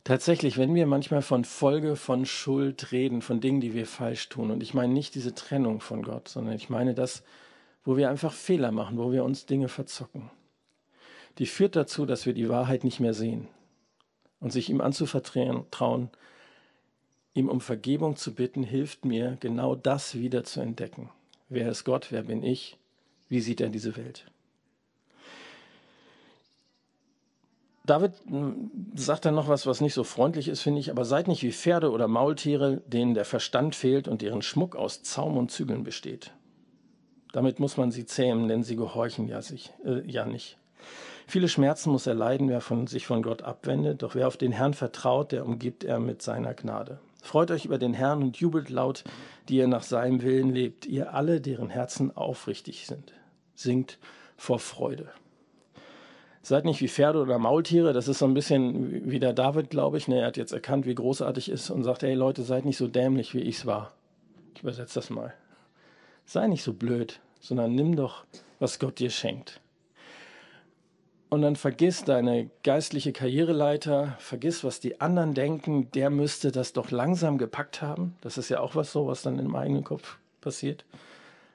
tatsächlich, 0.04 0.58
wenn 0.58 0.74
wir 0.74 0.86
manchmal 0.86 1.22
von 1.22 1.44
Folge 1.44 1.96
von 1.96 2.26
Schuld 2.26 2.92
reden, 2.92 3.22
von 3.22 3.40
Dingen, 3.40 3.60
die 3.60 3.74
wir 3.74 3.86
falsch 3.86 4.28
tun, 4.28 4.50
und 4.50 4.62
ich 4.62 4.74
meine 4.74 4.92
nicht 4.92 5.14
diese 5.14 5.34
Trennung 5.34 5.80
von 5.80 6.02
Gott, 6.02 6.28
sondern 6.28 6.54
ich 6.54 6.70
meine 6.70 6.94
das, 6.94 7.24
wo 7.84 7.96
wir 7.96 8.08
einfach 8.10 8.32
Fehler 8.32 8.70
machen, 8.70 8.98
wo 8.98 9.12
wir 9.12 9.24
uns 9.24 9.46
Dinge 9.46 9.68
verzocken, 9.68 10.30
die 11.38 11.46
führt 11.46 11.74
dazu, 11.74 12.06
dass 12.06 12.26
wir 12.26 12.34
die 12.34 12.48
Wahrheit 12.48 12.84
nicht 12.84 13.00
mehr 13.00 13.14
sehen 13.14 13.48
und 14.40 14.52
sich 14.52 14.70
ihm 14.70 14.80
anzuvertrauen, 14.80 16.10
ihm 17.34 17.48
um 17.48 17.60
Vergebung 17.60 18.16
zu 18.16 18.34
bitten, 18.34 18.62
hilft 18.62 19.04
mir, 19.04 19.36
genau 19.40 19.74
das 19.74 20.14
wieder 20.14 20.44
zu 20.44 20.60
entdecken. 20.60 21.10
Wer 21.48 21.68
ist 21.68 21.84
Gott? 21.84 22.08
Wer 22.10 22.22
bin 22.22 22.42
ich? 22.42 22.78
Wie 23.28 23.40
sieht 23.40 23.60
er 23.60 23.70
diese 23.70 23.96
Welt? 23.96 24.26
David 27.86 28.12
hm, 28.26 28.70
sagt 28.94 29.26
dann 29.26 29.34
noch 29.34 29.48
was, 29.48 29.66
was 29.66 29.80
nicht 29.80 29.94
so 29.94 30.04
freundlich 30.04 30.48
ist, 30.48 30.62
finde 30.62 30.80
ich, 30.80 30.90
aber 30.90 31.04
seid 31.04 31.28
nicht 31.28 31.42
wie 31.42 31.52
Pferde 31.52 31.90
oder 31.90 32.08
Maultiere, 32.08 32.82
denen 32.86 33.14
der 33.14 33.26
Verstand 33.26 33.74
fehlt 33.74 34.08
und 34.08 34.22
deren 34.22 34.42
Schmuck 34.42 34.74
aus 34.74 35.02
Zaum 35.02 35.36
und 35.36 35.50
Zügeln 35.50 35.84
besteht. 35.84 36.32
Damit 37.32 37.58
muss 37.60 37.76
man 37.76 37.90
sie 37.90 38.06
zähmen, 38.06 38.48
denn 38.48 38.62
sie 38.62 38.76
gehorchen 38.76 39.28
ja, 39.28 39.42
sich, 39.42 39.72
äh, 39.84 40.00
ja 40.10 40.24
nicht. 40.24 40.56
Viele 41.26 41.48
Schmerzen 41.48 41.90
muss 41.90 42.06
er 42.06 42.14
leiden, 42.14 42.48
wer 42.48 42.60
von 42.60 42.86
sich 42.86 43.06
von 43.06 43.22
Gott 43.22 43.42
abwendet, 43.42 44.02
doch 44.02 44.14
wer 44.14 44.28
auf 44.28 44.36
den 44.36 44.52
Herrn 44.52 44.74
vertraut, 44.74 45.32
der 45.32 45.44
umgibt 45.44 45.84
er 45.84 45.98
mit 45.98 46.22
seiner 46.22 46.54
Gnade. 46.54 47.00
Freut 47.22 47.50
euch 47.50 47.64
über 47.64 47.78
den 47.78 47.94
Herrn 47.94 48.22
und 48.22 48.36
jubelt 48.36 48.68
laut, 48.68 49.04
die 49.48 49.56
ihr 49.56 49.66
nach 49.66 49.82
seinem 49.82 50.22
Willen 50.22 50.50
lebt, 50.50 50.86
ihr 50.86 51.14
alle, 51.14 51.40
deren 51.40 51.70
Herzen 51.70 52.14
aufrichtig 52.14 52.86
sind. 52.86 53.12
Singt 53.54 53.98
vor 54.36 54.58
Freude. 54.58 55.08
Seid 56.44 56.64
nicht 56.64 56.80
wie 56.80 56.88
Pferde 56.88 57.20
oder 57.20 57.38
Maultiere, 57.38 57.92
das 57.92 58.06
ist 58.06 58.20
so 58.20 58.26
ein 58.26 58.34
bisschen 58.34 59.10
wie 59.10 59.18
der 59.18 59.32
David, 59.32 59.70
glaube 59.70 59.98
ich. 59.98 60.06
Ne, 60.06 60.20
er 60.20 60.26
hat 60.26 60.36
jetzt 60.36 60.52
erkannt, 60.52 60.86
wie 60.86 60.94
großartig 60.94 61.50
ist 61.50 61.70
und 61.70 61.82
sagt, 61.82 62.02
hey 62.02 62.14
Leute, 62.14 62.42
seid 62.42 62.64
nicht 62.64 62.76
so 62.76 62.86
dämlich, 62.86 63.34
wie 63.34 63.40
ich 63.40 63.56
es 63.56 63.66
war. 63.66 63.92
Ich 64.54 64.62
übersetze 64.62 64.94
das 64.94 65.10
mal. 65.10 65.34
Sei 66.24 66.46
nicht 66.46 66.62
so 66.62 66.72
blöd, 66.72 67.20
sondern 67.40 67.74
nimm 67.74 67.96
doch, 67.96 68.24
was 68.60 68.78
Gott 68.78 69.00
dir 69.00 69.10
schenkt 69.10 69.60
und 71.34 71.42
dann 71.42 71.56
vergiss 71.56 72.04
deine 72.04 72.48
geistliche 72.62 73.12
Karriereleiter, 73.12 74.16
vergiss, 74.20 74.62
was 74.62 74.78
die 74.78 75.00
anderen 75.00 75.34
denken, 75.34 75.90
der 75.90 76.08
müsste 76.08 76.52
das 76.52 76.72
doch 76.72 76.92
langsam 76.92 77.38
gepackt 77.38 77.82
haben. 77.82 78.14
Das 78.20 78.38
ist 78.38 78.50
ja 78.50 78.60
auch 78.60 78.76
was 78.76 78.92
so, 78.92 79.08
was 79.08 79.22
dann 79.22 79.40
im 79.40 79.56
eigenen 79.56 79.82
Kopf 79.82 80.18
passiert. 80.40 80.84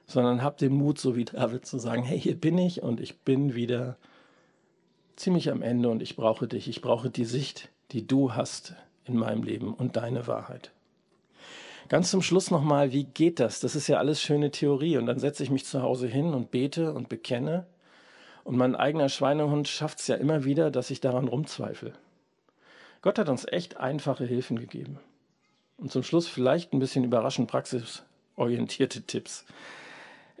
Sondern 0.06 0.42
hab 0.42 0.58
den 0.58 0.74
Mut, 0.74 0.98
so 0.98 1.16
wie 1.16 1.24
David, 1.24 1.64
zu 1.64 1.78
sagen, 1.78 2.02
hey, 2.02 2.20
hier 2.20 2.38
bin 2.38 2.58
ich 2.58 2.82
und 2.82 3.00
ich 3.00 3.20
bin 3.20 3.54
wieder 3.54 3.96
ziemlich 5.20 5.50
am 5.50 5.62
Ende 5.62 5.88
und 5.88 6.02
ich 6.02 6.16
brauche 6.16 6.48
dich. 6.48 6.68
Ich 6.68 6.80
brauche 6.80 7.10
die 7.10 7.24
Sicht, 7.24 7.68
die 7.92 8.06
du 8.06 8.34
hast 8.34 8.74
in 9.04 9.16
meinem 9.16 9.42
Leben 9.42 9.74
und 9.74 9.96
deine 9.96 10.26
Wahrheit. 10.26 10.70
Ganz 11.88 12.10
zum 12.10 12.22
Schluss 12.22 12.50
nochmal, 12.50 12.92
wie 12.92 13.04
geht 13.04 13.40
das? 13.40 13.60
Das 13.60 13.74
ist 13.74 13.88
ja 13.88 13.98
alles 13.98 14.22
schöne 14.22 14.50
Theorie. 14.50 14.96
Und 14.96 15.06
dann 15.06 15.18
setze 15.18 15.42
ich 15.42 15.50
mich 15.50 15.64
zu 15.64 15.82
Hause 15.82 16.06
hin 16.06 16.34
und 16.34 16.50
bete 16.50 16.92
und 16.92 17.08
bekenne 17.08 17.66
und 18.44 18.56
mein 18.56 18.74
eigener 18.74 19.08
Schweinehund 19.08 19.68
schafft 19.68 20.00
es 20.00 20.06
ja 20.06 20.16
immer 20.16 20.44
wieder, 20.44 20.70
dass 20.70 20.90
ich 20.90 21.00
daran 21.00 21.28
rumzweifle. 21.28 21.92
Gott 23.02 23.18
hat 23.18 23.28
uns 23.28 23.46
echt 23.46 23.76
einfache 23.76 24.24
Hilfen 24.24 24.58
gegeben. 24.58 24.98
Und 25.76 25.90
zum 25.90 26.02
Schluss 26.02 26.28
vielleicht 26.28 26.72
ein 26.72 26.78
bisschen 26.78 27.04
überraschend 27.04 27.50
praxisorientierte 27.50 29.02
Tipps. 29.02 29.44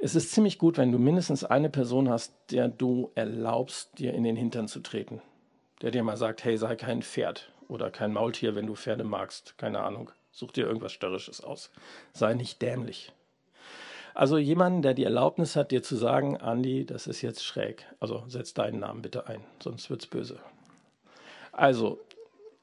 Es 0.02 0.14
ist 0.14 0.32
ziemlich 0.32 0.56
gut, 0.56 0.78
wenn 0.78 0.92
du 0.92 0.98
mindestens 0.98 1.44
eine 1.44 1.68
Person 1.68 2.08
hast, 2.08 2.32
der 2.50 2.68
du 2.68 3.10
erlaubst, 3.14 3.98
dir 3.98 4.14
in 4.14 4.24
den 4.24 4.34
Hintern 4.34 4.66
zu 4.66 4.80
treten. 4.80 5.20
Der 5.82 5.90
dir 5.90 6.02
mal 6.02 6.16
sagt, 6.16 6.42
hey, 6.42 6.56
sei 6.56 6.74
kein 6.74 7.02
Pferd 7.02 7.52
oder 7.68 7.90
kein 7.90 8.14
Maultier, 8.14 8.54
wenn 8.54 8.66
du 8.66 8.74
Pferde 8.74 9.04
magst. 9.04 9.58
Keine 9.58 9.80
Ahnung. 9.80 10.10
Such 10.32 10.52
dir 10.52 10.66
irgendwas 10.66 10.92
Störrisches 10.92 11.44
aus. 11.44 11.70
Sei 12.14 12.32
nicht 12.32 12.62
dämlich. 12.62 13.12
Also 14.14 14.38
jemanden, 14.38 14.80
der 14.80 14.94
die 14.94 15.04
Erlaubnis 15.04 15.54
hat, 15.54 15.70
dir 15.70 15.82
zu 15.82 15.96
sagen, 15.96 16.38
Andi, 16.38 16.86
das 16.86 17.06
ist 17.06 17.20
jetzt 17.20 17.44
schräg. 17.44 17.84
Also 18.00 18.24
setz 18.26 18.54
deinen 18.54 18.80
Namen 18.80 19.02
bitte 19.02 19.26
ein, 19.26 19.44
sonst 19.62 19.90
wird's 19.90 20.06
böse. 20.06 20.40
Also 21.52 22.00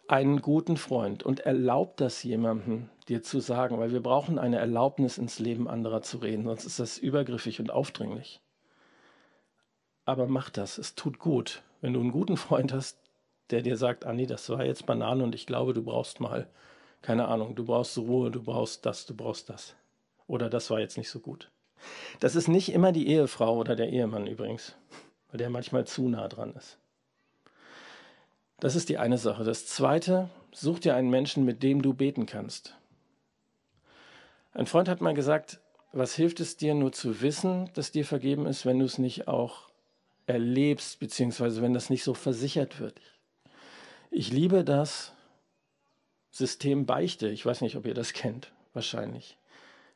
einen 0.07 0.41
guten 0.41 0.77
Freund 0.77 1.23
und 1.23 1.41
erlaubt 1.41 2.01
das 2.01 2.23
jemandem, 2.23 2.89
dir 3.07 3.23
zu 3.23 3.39
sagen, 3.39 3.79
weil 3.79 3.91
wir 3.91 4.01
brauchen 4.01 4.39
eine 4.39 4.57
Erlaubnis, 4.57 5.17
ins 5.17 5.39
Leben 5.39 5.67
anderer 5.67 6.01
zu 6.01 6.17
reden, 6.17 6.45
sonst 6.45 6.65
ist 6.65 6.79
das 6.79 6.97
übergriffig 6.97 7.59
und 7.59 7.71
aufdringlich. 7.71 8.41
Aber 10.05 10.27
mach 10.27 10.49
das, 10.49 10.77
es 10.77 10.95
tut 10.95 11.19
gut. 11.19 11.63
Wenn 11.81 11.93
du 11.93 11.99
einen 11.99 12.11
guten 12.11 12.37
Freund 12.37 12.73
hast, 12.73 12.97
der 13.49 13.61
dir 13.61 13.77
sagt, 13.77 14.05
Andi, 14.05 14.25
das 14.25 14.49
war 14.49 14.63
jetzt 14.65 14.85
Banane 14.85 15.23
und 15.23 15.35
ich 15.35 15.45
glaube, 15.45 15.73
du 15.73 15.83
brauchst 15.83 16.19
mal, 16.19 16.47
keine 17.01 17.27
Ahnung, 17.27 17.55
du 17.55 17.65
brauchst 17.65 17.97
Ruhe, 17.97 18.31
du 18.31 18.41
brauchst 18.41 18.85
das, 18.85 19.05
du 19.05 19.15
brauchst 19.15 19.49
das. 19.49 19.75
Oder 20.27 20.49
das 20.49 20.69
war 20.69 20.79
jetzt 20.79 20.97
nicht 20.97 21.09
so 21.09 21.19
gut. 21.19 21.49
Das 22.19 22.35
ist 22.35 22.47
nicht 22.47 22.73
immer 22.73 22.91
die 22.91 23.07
Ehefrau 23.07 23.57
oder 23.57 23.75
der 23.75 23.89
Ehemann 23.89 24.27
übrigens, 24.27 24.75
weil 25.29 25.37
der 25.37 25.49
manchmal 25.49 25.85
zu 25.85 26.09
nah 26.09 26.27
dran 26.27 26.53
ist. 26.53 26.77
Das 28.59 28.75
ist 28.75 28.89
die 28.89 28.97
eine 28.97 29.17
Sache. 29.17 29.43
Das 29.43 29.67
zweite, 29.67 30.29
such 30.51 30.79
dir 30.79 30.95
einen 30.95 31.09
Menschen, 31.09 31.45
mit 31.45 31.61
dem 31.61 31.81
du 31.81 31.93
beten 31.93 32.25
kannst. 32.25 32.75
Ein 34.53 34.65
Freund 34.65 34.89
hat 34.89 35.01
mal 35.01 35.13
gesagt, 35.13 35.59
was 35.93 36.15
hilft 36.15 36.39
es 36.39 36.57
dir 36.57 36.73
nur 36.73 36.91
zu 36.91 37.21
wissen, 37.21 37.69
dass 37.75 37.91
dir 37.91 38.05
vergeben 38.05 38.47
ist, 38.47 38.65
wenn 38.65 38.79
du 38.79 38.85
es 38.85 38.97
nicht 38.97 39.27
auch 39.27 39.69
erlebst, 40.25 40.99
beziehungsweise 40.99 41.61
wenn 41.61 41.73
das 41.73 41.89
nicht 41.89 42.03
so 42.03 42.13
versichert 42.13 42.79
wird. 42.79 42.99
Ich 44.09 44.31
liebe 44.31 44.63
das 44.63 45.13
System 46.31 46.85
Beichte. 46.85 47.29
Ich 47.29 47.45
weiß 47.45 47.61
nicht, 47.61 47.75
ob 47.75 47.85
ihr 47.85 47.93
das 47.93 48.13
kennt, 48.13 48.51
wahrscheinlich. 48.73 49.37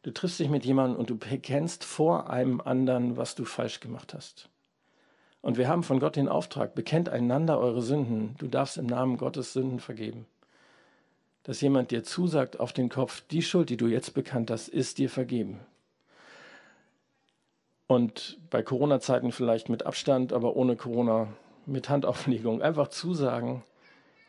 Du 0.03 0.11
triffst 0.11 0.39
dich 0.39 0.49
mit 0.49 0.65
jemandem 0.65 0.99
und 0.99 1.09
du 1.09 1.17
bekennst 1.17 1.83
vor 1.83 2.29
einem 2.29 2.61
anderen, 2.61 3.17
was 3.17 3.35
du 3.35 3.45
falsch 3.45 3.79
gemacht 3.79 4.13
hast. 4.13 4.49
Und 5.41 5.57
wir 5.57 5.67
haben 5.67 5.83
von 5.83 5.99
Gott 5.99 6.15
den 6.15 6.27
Auftrag, 6.27 6.75
bekennt 6.75 7.09
einander 7.09 7.59
eure 7.59 7.81
Sünden. 7.81 8.35
Du 8.37 8.47
darfst 8.47 8.77
im 8.77 8.85
Namen 8.85 9.17
Gottes 9.17 9.53
Sünden 9.53 9.79
vergeben. 9.79 10.25
Dass 11.43 11.61
jemand 11.61 11.91
dir 11.91 12.03
zusagt 12.03 12.59
auf 12.59 12.73
den 12.73 12.89
Kopf, 12.89 13.21
die 13.31 13.41
Schuld, 13.41 13.69
die 13.69 13.77
du 13.77 13.87
jetzt 13.87 14.13
bekannt 14.13 14.51
hast, 14.51 14.67
ist 14.67 14.99
dir 14.99 15.09
vergeben. 15.09 15.59
Und 17.87 18.37
bei 18.49 18.61
Corona-Zeiten 18.61 19.31
vielleicht 19.31 19.67
mit 19.67 19.85
Abstand, 19.85 20.31
aber 20.31 20.55
ohne 20.55 20.75
Corona, 20.75 21.27
mit 21.65 21.89
Handauflegung, 21.89 22.61
einfach 22.61 22.89
zusagen, 22.89 23.63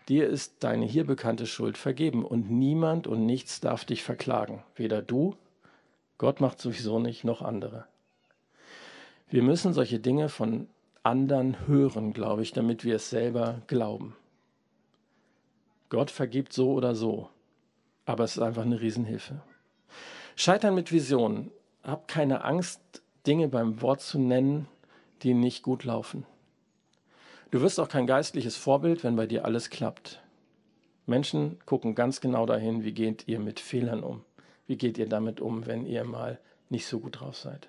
dir 0.09 0.27
ist 0.27 0.64
deine 0.64 0.87
hier 0.87 1.07
bekannte 1.07 1.46
Schuld 1.46 1.79
vergeben 1.79 2.25
und 2.25 2.51
niemand 2.51 3.07
und 3.07 3.27
nichts 3.27 3.61
darf 3.61 3.85
dich 3.85 4.03
verklagen. 4.03 4.62
Weder 4.75 5.03
du 5.03 5.37
Gott 6.22 6.40
macht 6.40 6.61
sowieso 6.61 7.01
nicht, 7.01 7.25
noch 7.25 7.42
andere. 7.42 7.85
Wir 9.29 9.42
müssen 9.42 9.72
solche 9.72 9.98
Dinge 9.98 10.29
von 10.29 10.68
anderen 11.03 11.67
hören, 11.67 12.12
glaube 12.12 12.43
ich, 12.43 12.53
damit 12.53 12.85
wir 12.85 12.97
es 12.97 13.11
selber 13.11 13.62
glauben. 13.67 14.17
Gott 15.88 16.11
vergibt 16.11 16.53
so 16.53 16.73
oder 16.73 16.95
so, 16.95 17.29
aber 18.07 18.25
es 18.25 18.37
ist 18.37 18.43
einfach 18.43 18.62
eine 18.62 18.81
Riesenhilfe. 18.81 19.43
Scheitern 20.37 20.75
mit 20.75 20.93
Visionen. 20.93 21.51
Hab 21.83 22.07
keine 22.09 22.45
Angst, 22.45 22.81
Dinge 23.27 23.49
beim 23.49 23.83
Wort 23.83 24.01
zu 24.01 24.19
nennen, 24.19 24.69
die 25.23 25.35
nicht 25.35 25.62
gut 25.62 25.85
laufen. 25.85 26.25
Du 27.51 27.61
wirst 27.61 27.79
auch 27.81 27.88
kein 27.88 28.07
geistliches 28.07 28.57
Vorbild, 28.57 29.05
wenn 29.05 29.17
bei 29.17 29.27
dir 29.27 29.45
alles 29.45 29.69
klappt. 29.69 30.23
Menschen 31.07 31.59
gucken 31.67 31.95
ganz 31.95 32.21
genau 32.21 32.47
dahin, 32.47 32.85
wie 32.85 32.93
geht 32.93 33.29
ihr 33.29 33.41
mit 33.41 33.61
Fehlern 33.61 34.03
um. 34.03 34.25
Wie 34.67 34.77
geht 34.77 34.97
ihr 34.97 35.09
damit 35.09 35.41
um, 35.41 35.67
wenn 35.67 35.85
ihr 35.85 36.05
mal 36.05 36.38
nicht 36.71 36.87
so 36.87 37.01
gut 37.01 37.21
drauf 37.21 37.37
seid? 37.37 37.69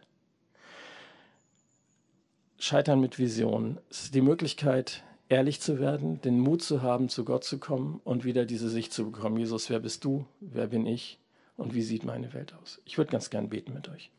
Scheitern 2.59 2.99
mit 2.99 3.19
Vision 3.19 3.79
ist 3.89 4.15
die 4.15 4.21
Möglichkeit, 4.21 5.03
ehrlich 5.29 5.59
zu 5.59 5.79
werden, 5.79 6.21
den 6.21 6.39
Mut 6.39 6.61
zu 6.61 6.81
haben, 6.81 7.09
zu 7.09 7.25
Gott 7.25 7.43
zu 7.43 7.59
kommen 7.59 7.99
und 8.03 8.23
wieder 8.23 8.45
diese 8.45 8.69
Sicht 8.69 8.93
zu 8.93 9.11
bekommen. 9.11 9.37
Jesus, 9.37 9.69
wer 9.69 9.79
bist 9.79 10.03
du? 10.03 10.25
Wer 10.39 10.67
bin 10.67 10.85
ich? 10.85 11.19
Und 11.57 11.73
wie 11.73 11.81
sieht 11.81 12.03
meine 12.03 12.33
Welt 12.33 12.53
aus? 12.61 12.81
Ich 12.85 12.97
würde 12.97 13.11
ganz 13.11 13.29
gern 13.29 13.49
beten 13.49 13.73
mit 13.73 13.89
euch. 13.89 14.11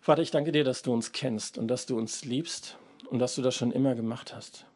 Vater, 0.00 0.22
ich 0.22 0.30
danke 0.30 0.52
dir, 0.52 0.64
dass 0.64 0.82
du 0.82 0.92
uns 0.92 1.12
kennst 1.12 1.58
und 1.58 1.68
dass 1.68 1.86
du 1.86 1.96
uns 1.96 2.24
liebst 2.24 2.76
und 3.10 3.18
dass 3.18 3.34
du 3.34 3.42
das 3.42 3.54
schon 3.54 3.72
immer 3.72 3.94
gemacht 3.94 4.34
hast. 4.34 4.66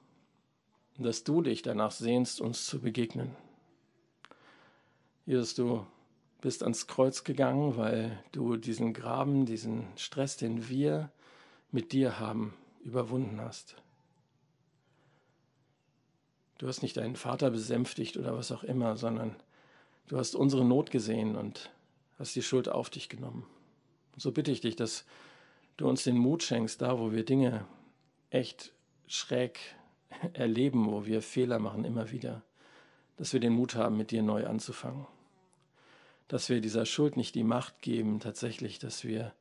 Und 0.98 1.04
dass 1.04 1.24
du 1.24 1.42
dich 1.42 1.62
danach 1.62 1.90
sehnst, 1.90 2.40
uns 2.40 2.66
zu 2.66 2.80
begegnen. 2.80 3.30
Jesus, 5.26 5.54
du 5.54 5.84
bist 6.40 6.62
ans 6.62 6.86
Kreuz 6.86 7.24
gegangen, 7.24 7.76
weil 7.76 8.18
du 8.30 8.56
diesen 8.56 8.92
Graben, 8.92 9.46
diesen 9.46 9.88
Stress, 9.96 10.36
den 10.36 10.68
wir 10.68 11.10
mit 11.76 11.92
dir 11.92 12.18
haben, 12.18 12.54
überwunden 12.84 13.38
hast. 13.38 13.76
Du 16.56 16.66
hast 16.68 16.80
nicht 16.80 16.96
deinen 16.96 17.16
Vater 17.16 17.50
besänftigt 17.50 18.16
oder 18.16 18.34
was 18.34 18.50
auch 18.50 18.64
immer, 18.64 18.96
sondern 18.96 19.36
du 20.08 20.16
hast 20.16 20.34
unsere 20.34 20.64
Not 20.64 20.90
gesehen 20.90 21.36
und 21.36 21.70
hast 22.18 22.34
die 22.34 22.40
Schuld 22.40 22.70
auf 22.70 22.88
dich 22.88 23.10
genommen. 23.10 23.44
Und 24.14 24.22
so 24.22 24.32
bitte 24.32 24.52
ich 24.52 24.62
dich, 24.62 24.74
dass 24.74 25.04
du 25.76 25.86
uns 25.86 26.02
den 26.02 26.16
Mut 26.16 26.42
schenkst, 26.42 26.80
da 26.80 26.98
wo 26.98 27.12
wir 27.12 27.26
Dinge 27.26 27.66
echt 28.30 28.72
schräg 29.06 29.60
erleben, 30.32 30.90
wo 30.90 31.04
wir 31.04 31.20
Fehler 31.20 31.58
machen 31.58 31.84
immer 31.84 32.10
wieder, 32.10 32.40
dass 33.18 33.34
wir 33.34 33.40
den 33.40 33.52
Mut 33.52 33.74
haben, 33.74 33.98
mit 33.98 34.12
dir 34.12 34.22
neu 34.22 34.46
anzufangen. 34.46 35.06
Dass 36.26 36.48
wir 36.48 36.62
dieser 36.62 36.86
Schuld 36.86 37.18
nicht 37.18 37.34
die 37.34 37.44
Macht 37.44 37.82
geben, 37.82 38.18
tatsächlich, 38.18 38.78
dass 38.78 39.04
wir 39.04 39.34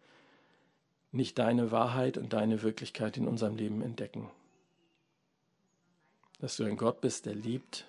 nicht 1.15 1.39
deine 1.39 1.71
Wahrheit 1.71 2.17
und 2.17 2.33
deine 2.33 2.61
Wirklichkeit 2.61 3.17
in 3.17 3.27
unserem 3.27 3.55
Leben 3.55 3.81
entdecken. 3.81 4.29
Dass 6.39 6.57
du 6.57 6.65
ein 6.65 6.77
Gott 6.77 7.01
bist, 7.01 7.25
der 7.25 7.35
liebt, 7.35 7.85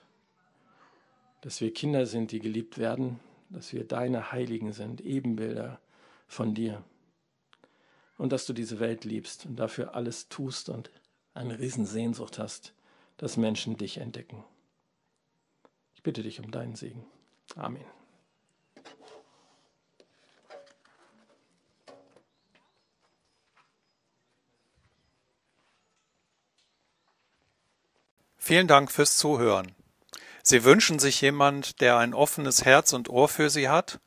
dass 1.40 1.60
wir 1.60 1.72
Kinder 1.72 2.06
sind, 2.06 2.32
die 2.32 2.38
geliebt 2.38 2.78
werden, 2.78 3.20
dass 3.50 3.72
wir 3.72 3.84
deine 3.84 4.32
Heiligen 4.32 4.72
sind, 4.72 5.00
Ebenbilder 5.00 5.80
von 6.26 6.54
dir. 6.54 6.82
Und 8.18 8.32
dass 8.32 8.46
du 8.46 8.52
diese 8.52 8.80
Welt 8.80 9.04
liebst 9.04 9.46
und 9.46 9.56
dafür 9.56 9.94
alles 9.94 10.28
tust 10.28 10.68
und 10.68 10.90
eine 11.34 11.58
Riesensehnsucht 11.58 12.38
hast, 12.38 12.72
dass 13.18 13.36
Menschen 13.36 13.76
dich 13.76 13.98
entdecken. 13.98 14.42
Ich 15.94 16.02
bitte 16.02 16.22
dich 16.22 16.40
um 16.40 16.50
deinen 16.50 16.76
Segen. 16.76 17.04
Amen. 17.56 17.95
Vielen 28.46 28.68
Dank 28.68 28.92
fürs 28.92 29.16
Zuhören. 29.16 29.74
Sie 30.44 30.62
wünschen 30.62 31.00
sich 31.00 31.20
jemand, 31.20 31.80
der 31.80 31.96
ein 31.96 32.14
offenes 32.14 32.64
Herz 32.64 32.92
und 32.92 33.08
Ohr 33.08 33.28
für 33.28 33.50
Sie 33.50 33.68
hat? 33.68 33.98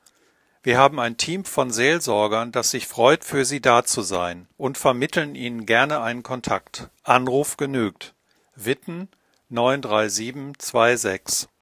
Wir 0.63 0.77
haben 0.77 0.97
ein 0.97 1.17
Team 1.17 1.43
von 1.43 1.71
Seelsorgern, 1.71 2.53
das 2.53 2.71
sich 2.71 2.87
freut, 2.87 3.25
für 3.25 3.43
Sie 3.43 3.59
da 3.59 3.83
zu 3.83 4.01
sein 4.01 4.47
und 4.55 4.77
vermitteln 4.77 5.35
Ihnen 5.35 5.65
gerne 5.65 5.99
einen 5.99 6.23
Kontakt. 6.23 6.89
Anruf 7.03 7.57
genügt. 7.57 8.15
Witten 8.55 9.09
93726 9.49 11.49